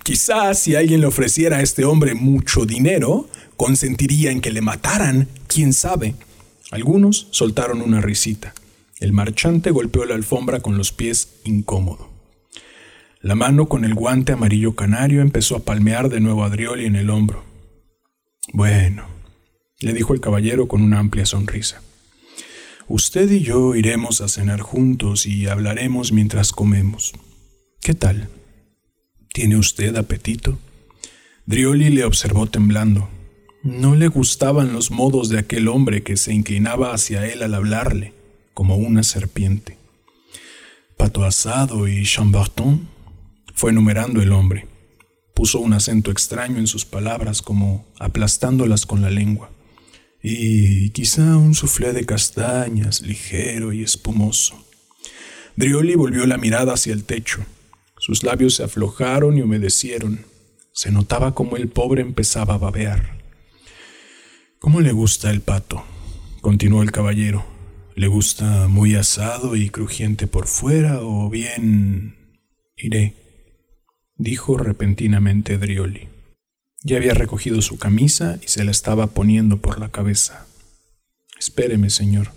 Quizás 0.07 0.61
si 0.61 0.77
alguien 0.77 1.01
le 1.01 1.09
ofreciera 1.09 1.57
a 1.57 1.63
este 1.63 1.85
hombre 1.85 2.15
mucho 2.15 2.65
dinero, 2.65 3.29
consentiría 3.57 4.31
en 4.31 4.41
que 4.41 4.53
le 4.53 4.61
mataran, 4.61 5.27
quién 5.49 5.73
sabe. 5.73 6.15
Algunos 6.71 7.27
soltaron 7.33 7.83
una 7.83 8.01
risita. 8.01 8.55
El 9.01 9.13
marchante 9.13 9.73
golpeó 9.73 10.05
la 10.05 10.15
alfombra 10.15 10.61
con 10.61 10.79
los 10.79 10.93
pies 10.93 11.41
incómodo. 11.43 12.09
La 13.21 13.35
mano 13.35 13.67
con 13.67 13.85
el 13.85 13.95
guante 13.95 14.31
amarillo 14.31 14.77
canario 14.77 15.23
empezó 15.23 15.57
a 15.57 15.65
palmear 15.65 16.09
de 16.09 16.21
nuevo 16.21 16.45
a 16.45 16.51
Drioli 16.51 16.87
en 16.87 16.95
el 16.95 17.11
hombro. 17.11 17.43
Bueno, 18.53 19.07
le 19.81 19.93
dijo 19.93 20.15
el 20.15 20.21
caballero 20.21 20.69
con 20.69 20.83
una 20.83 21.01
amplia 21.01 21.27
sonrisa. 21.27 21.83
Usted 22.87 23.29
y 23.29 23.41
yo 23.41 23.75
iremos 23.75 24.21
a 24.21 24.29
cenar 24.29 24.61
juntos 24.61 25.27
y 25.27 25.49
hablaremos 25.49 26.13
mientras 26.13 26.53
comemos. 26.53 27.13
¿Qué 27.81 27.95
tal? 27.95 28.29
¿Tiene 29.37 29.59
usted 29.59 29.95
apetito? 29.97 30.59
Drioli 31.45 31.91
le 31.91 32.05
observó 32.05 32.47
temblando. 32.47 33.11
No 33.63 33.95
le 33.95 34.09
gustaban 34.09 34.73
los 34.73 34.91
modos 34.91 35.29
de 35.29 35.39
aquel 35.39 35.69
hombre 35.69 36.03
que 36.03 36.17
se 36.17 36.33
inclinaba 36.33 36.95
hacia 36.95 37.27
él 37.27 37.43
al 37.43 37.53
hablarle, 37.53 38.15
como 38.55 38.77
una 38.77 39.03
serpiente. 39.03 39.77
Pato 40.97 41.23
asado 41.23 41.87
y 41.87 42.03
chamberton, 42.05 42.89
fue 43.53 43.73
enumerando 43.73 44.23
el 44.23 44.33
hombre. 44.33 44.69
Puso 45.35 45.61
un 45.61 45.75
acento 45.75 46.11
extraño 46.11 46.57
en 46.57 46.67
sus 46.67 46.87
palabras, 46.87 47.43
como 47.43 47.85
aplastándolas 47.99 48.87
con 48.87 49.03
la 49.03 49.11
lengua. 49.11 49.51
Y 50.23 50.89
quizá 50.91 51.37
un 51.37 51.55
soufflé 51.55 51.93
de 51.93 52.07
castañas, 52.07 53.03
ligero 53.03 53.75
y 53.75 53.83
espumoso. 53.83 54.57
Drioli 55.57 55.95
volvió 55.95 56.25
la 56.25 56.39
mirada 56.39 56.73
hacia 56.73 56.95
el 56.95 57.05
techo. 57.05 57.45
Sus 58.07 58.23
labios 58.23 58.55
se 58.55 58.63
aflojaron 58.63 59.37
y 59.37 59.43
humedecieron. 59.43 60.27
Se 60.71 60.93
notaba 60.93 61.35
como 61.35 61.57
el 61.57 61.67
pobre 61.67 62.03
empezaba 62.03 62.55
a 62.55 62.59
babear. 62.59 63.19
¿Cómo 64.61 64.81
le 64.81 64.93
gusta 64.93 65.33
el 65.33 65.41
pato? 65.41 65.83
continuó 66.41 66.85
el 66.85 66.93
caballero. 66.93 67.45
¿Le 67.97 68.07
gusta 68.07 68.69
muy 68.69 68.95
asado 68.95 69.57
y 69.57 69.71
crujiente 69.71 70.29
por 70.29 70.47
fuera 70.47 71.01
o 71.01 71.29
bien... 71.29 72.15
iré? 72.77 73.17
dijo 74.15 74.57
repentinamente 74.57 75.59
Drioli. 75.59 76.09
Ya 76.85 76.99
había 76.99 77.15
recogido 77.15 77.61
su 77.61 77.77
camisa 77.77 78.39
y 78.41 78.47
se 78.47 78.63
la 78.63 78.71
estaba 78.71 79.09
poniendo 79.09 79.57
por 79.57 79.81
la 79.81 79.89
cabeza. 79.89 80.47
Espéreme, 81.41 81.91
señor. 81.91 82.31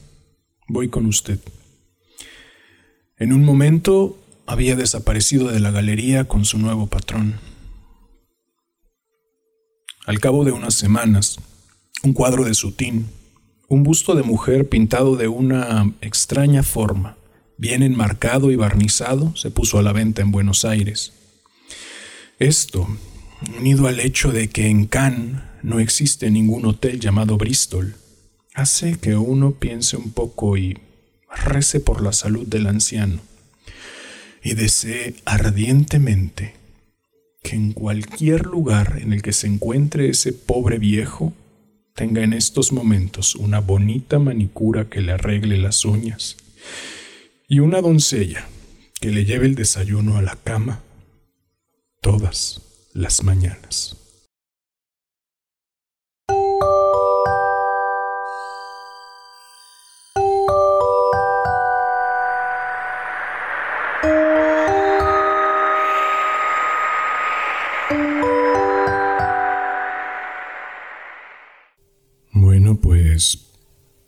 Voy 0.67 0.89
con 0.89 1.05
usted. 1.05 1.37
En 3.19 3.33
un 3.33 3.45
momento 3.45 4.19
había 4.49 4.75
desaparecido 4.75 5.49
de 5.49 5.59
la 5.59 5.69
galería 5.69 6.27
con 6.27 6.43
su 6.43 6.57
nuevo 6.57 6.87
patrón. 6.87 7.39
Al 10.07 10.19
cabo 10.19 10.43
de 10.43 10.51
unas 10.51 10.73
semanas, 10.73 11.37
un 12.01 12.13
cuadro 12.13 12.43
de 12.43 12.55
Sutín, 12.55 13.09
un 13.67 13.83
busto 13.83 14.15
de 14.15 14.23
mujer 14.23 14.67
pintado 14.67 15.15
de 15.17 15.27
una 15.27 15.93
extraña 16.01 16.63
forma, 16.63 17.15
bien 17.59 17.83
enmarcado 17.83 18.49
y 18.49 18.55
barnizado, 18.55 19.35
se 19.35 19.51
puso 19.51 19.77
a 19.77 19.83
la 19.83 19.93
venta 19.93 20.23
en 20.23 20.31
Buenos 20.31 20.65
Aires. 20.65 21.13
Esto, 22.39 22.87
unido 23.59 23.87
al 23.87 23.99
hecho 23.99 24.31
de 24.31 24.49
que 24.49 24.65
en 24.65 24.87
Cannes 24.87 25.43
no 25.61 25.79
existe 25.79 26.31
ningún 26.31 26.65
hotel 26.65 26.99
llamado 26.99 27.37
Bristol, 27.37 27.97
hace 28.55 28.97
que 28.97 29.15
uno 29.15 29.51
piense 29.51 29.95
un 29.95 30.09
poco 30.09 30.57
y 30.57 30.79
rece 31.45 31.79
por 31.79 32.01
la 32.01 32.13
salud 32.13 32.47
del 32.47 32.65
anciano, 32.65 33.28
y 34.43 34.53
desee 34.53 35.15
ardientemente 35.25 36.55
que 37.43 37.55
en 37.55 37.73
cualquier 37.73 38.45
lugar 38.45 38.99
en 39.01 39.13
el 39.13 39.21
que 39.21 39.33
se 39.33 39.47
encuentre 39.47 40.09
ese 40.09 40.33
pobre 40.33 40.77
viejo 40.77 41.33
tenga 41.95 42.23
en 42.23 42.33
estos 42.33 42.71
momentos 42.71 43.35
una 43.35 43.59
bonita 43.59 44.19
manicura 44.19 44.89
que 44.89 45.01
le 45.01 45.13
arregle 45.13 45.57
las 45.57 45.83
uñas 45.85 46.37
y 47.47 47.59
una 47.59 47.81
doncella 47.81 48.47
que 48.99 49.09
le 49.09 49.25
lleve 49.25 49.45
el 49.45 49.55
desayuno 49.55 50.17
a 50.17 50.21
la 50.21 50.35
cama 50.35 50.81
todas 52.01 52.61
las 52.93 53.23
mañanas. 53.23 53.98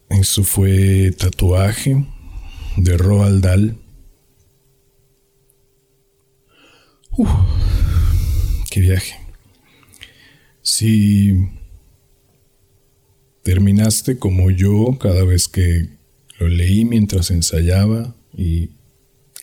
Eso 0.10 0.44
fue 0.44 1.12
Tatuaje 1.18 2.06
de 2.78 2.98
Roald 2.98 3.44
Dahl. 3.44 3.78
qué 8.70 8.80
viaje. 8.80 9.16
Si 10.62 11.50
terminaste 13.44 14.18
como 14.18 14.52
yo 14.52 14.98
cada 15.00 15.24
vez 15.24 15.48
que 15.48 15.90
lo 16.40 16.48
leí 16.48 16.86
mientras 16.86 17.32
ensayaba 17.32 18.16
y 18.36 18.72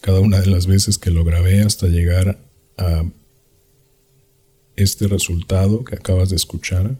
cada 0.00 0.20
una 0.20 0.40
de 0.40 0.46
las 0.46 0.66
veces 0.66 0.98
que 0.98 1.10
lo 1.10 1.24
grabé 1.24 1.60
hasta 1.60 1.88
llegar 1.88 2.38
a 2.76 3.04
este 4.76 5.08
resultado 5.08 5.84
que 5.84 5.96
acabas 5.96 6.30
de 6.30 6.36
escuchar, 6.36 6.96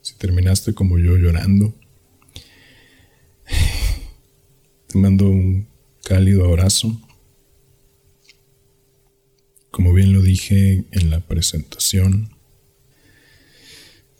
si 0.00 0.14
terminaste 0.16 0.72
como 0.74 0.98
yo 0.98 1.16
llorando, 1.16 1.74
te 4.92 4.98
mando 4.98 5.26
un 5.26 5.68
cálido 6.04 6.44
abrazo. 6.44 7.00
Como 9.70 9.94
bien 9.94 10.12
lo 10.12 10.20
dije 10.20 10.84
en 10.90 11.08
la 11.08 11.20
presentación, 11.20 12.36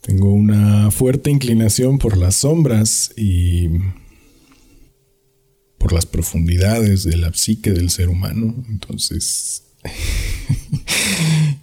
tengo 0.01 0.33
una 0.33 0.91
fuerte 0.91 1.31
inclinación 1.31 1.99
por 1.99 2.17
las 2.17 2.37
sombras 2.37 3.13
y 3.19 3.69
por 5.77 5.93
las 5.93 6.07
profundidades 6.07 7.05
de 7.05 7.19
la 7.19 7.35
psique 7.35 7.71
del 7.73 7.91
ser 7.91 8.09
humano. 8.09 8.65
Entonces, 8.71 9.65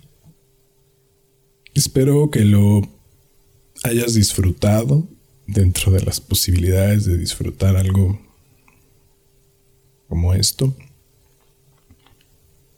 espero 1.73 2.29
que 2.29 2.45
lo 2.45 2.81
hayas 3.83 4.13
disfrutado 4.13 5.09
dentro 5.47 5.91
de 5.91 6.01
las 6.01 6.21
posibilidades 6.21 7.05
de 7.05 7.17
disfrutar 7.17 7.75
algo 7.75 8.28
como 10.09 10.33
esto. 10.33 10.75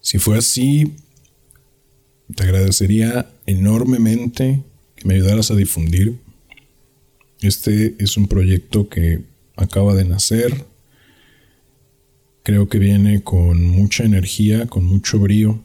Si 0.01 0.19
fue 0.19 0.37
así, 0.37 0.93
te 2.35 2.43
agradecería 2.43 3.31
enormemente 3.45 4.61
que 4.95 5.07
me 5.07 5.15
ayudaras 5.15 5.49
a 5.49 5.55
difundir. 5.55 6.19
Este 7.41 7.95
es 7.97 8.17
un 8.17 8.27
proyecto 8.27 8.89
que 8.89 9.21
acaba 9.55 9.95
de 9.95 10.05
nacer. 10.05 10.65
Creo 12.43 12.67
que 12.67 12.77
viene 12.77 13.23
con 13.23 13.63
mucha 13.63 14.03
energía, 14.03 14.67
con 14.67 14.83
mucho 14.83 15.17
brío, 15.19 15.61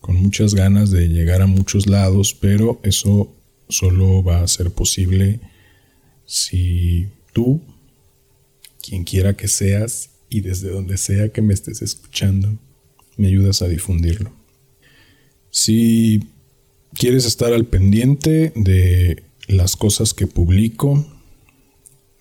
con 0.00 0.16
muchas 0.16 0.54
ganas 0.54 0.90
de 0.90 1.08
llegar 1.08 1.42
a 1.42 1.46
muchos 1.46 1.86
lados, 1.86 2.34
pero 2.34 2.80
eso 2.82 3.32
solo 3.68 4.22
va 4.22 4.42
a 4.42 4.48
ser 4.48 4.70
posible 4.72 5.40
si 6.26 7.08
tú, 7.32 7.60
quien 8.82 9.04
quiera 9.04 9.34
que 9.34 9.48
seas 9.48 10.11
y 10.32 10.40
desde 10.40 10.70
donde 10.70 10.96
sea 10.96 11.28
que 11.28 11.42
me 11.42 11.52
estés 11.52 11.82
escuchando, 11.82 12.58
me 13.18 13.28
ayudas 13.28 13.60
a 13.60 13.68
difundirlo. 13.68 14.32
Si 15.50 16.24
quieres 16.94 17.26
estar 17.26 17.52
al 17.52 17.66
pendiente 17.66 18.50
de 18.56 19.24
las 19.46 19.76
cosas 19.76 20.14
que 20.14 20.26
publico, 20.26 21.06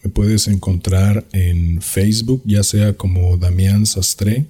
me 0.03 0.09
puedes 0.09 0.49
encontrar 0.49 1.25
en 1.31 1.81
Facebook, 1.81 2.43
ya 2.45 2.63
sea 2.63 2.97
como 2.97 3.37
Damián 3.37 3.85
Sastre, 3.85 4.45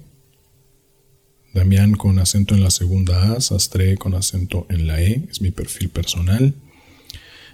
Damián 1.54 1.92
con 1.92 2.18
acento 2.18 2.56
en 2.56 2.64
la 2.64 2.70
segunda 2.70 3.34
A, 3.34 3.40
Sastre 3.40 3.96
con 3.96 4.14
acento 4.14 4.66
en 4.70 4.88
la 4.88 5.00
E, 5.00 5.22
es 5.30 5.40
mi 5.40 5.52
perfil 5.52 5.88
personal. 5.88 6.52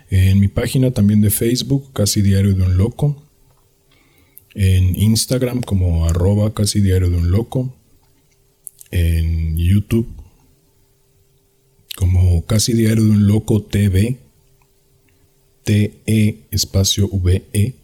En 0.09 0.41
mi 0.41 0.49
página 0.49 0.91
también 0.91 1.21
de 1.21 1.29
Facebook, 1.29 1.93
Casi 1.93 2.23
Diario 2.23 2.55
de 2.55 2.63
un 2.63 2.79
Loco. 2.79 3.28
En 4.55 4.99
Instagram 4.99 5.63
como 5.63 6.07
arroba 6.07 6.55
Casi 6.55 6.81
Diario 6.81 7.11
de 7.11 7.17
un 7.17 7.31
Loco. 7.31 7.75
En 8.91 9.57
YouTube 9.57 10.09
como 11.97 12.45
Casi 12.47 12.73
Diario 12.73 13.05
de 13.05 13.11
un 13.11 13.27
Loco 13.27 13.63
TV. 13.63 14.19
T-E 15.65 16.47
espacio 16.51 17.09
V-E. 17.09 17.75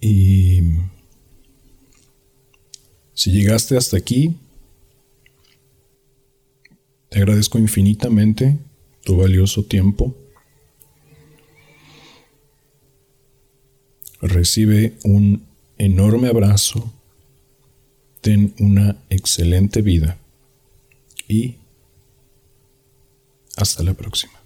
Y 0.00 0.60
si 3.14 3.30
llegaste 3.30 3.76
hasta 3.76 3.96
aquí, 3.96 4.36
te 7.08 7.18
agradezco 7.20 7.58
infinitamente 7.58 8.58
tu 9.04 9.16
valioso 9.16 9.62
tiempo. 9.62 10.16
Recibe 14.26 14.94
un 15.04 15.44
enorme 15.76 16.28
abrazo, 16.28 16.90
ten 18.22 18.54
una 18.58 18.96
excelente 19.10 19.82
vida 19.82 20.16
y 21.28 21.56
hasta 23.58 23.82
la 23.82 23.92
próxima. 23.92 24.43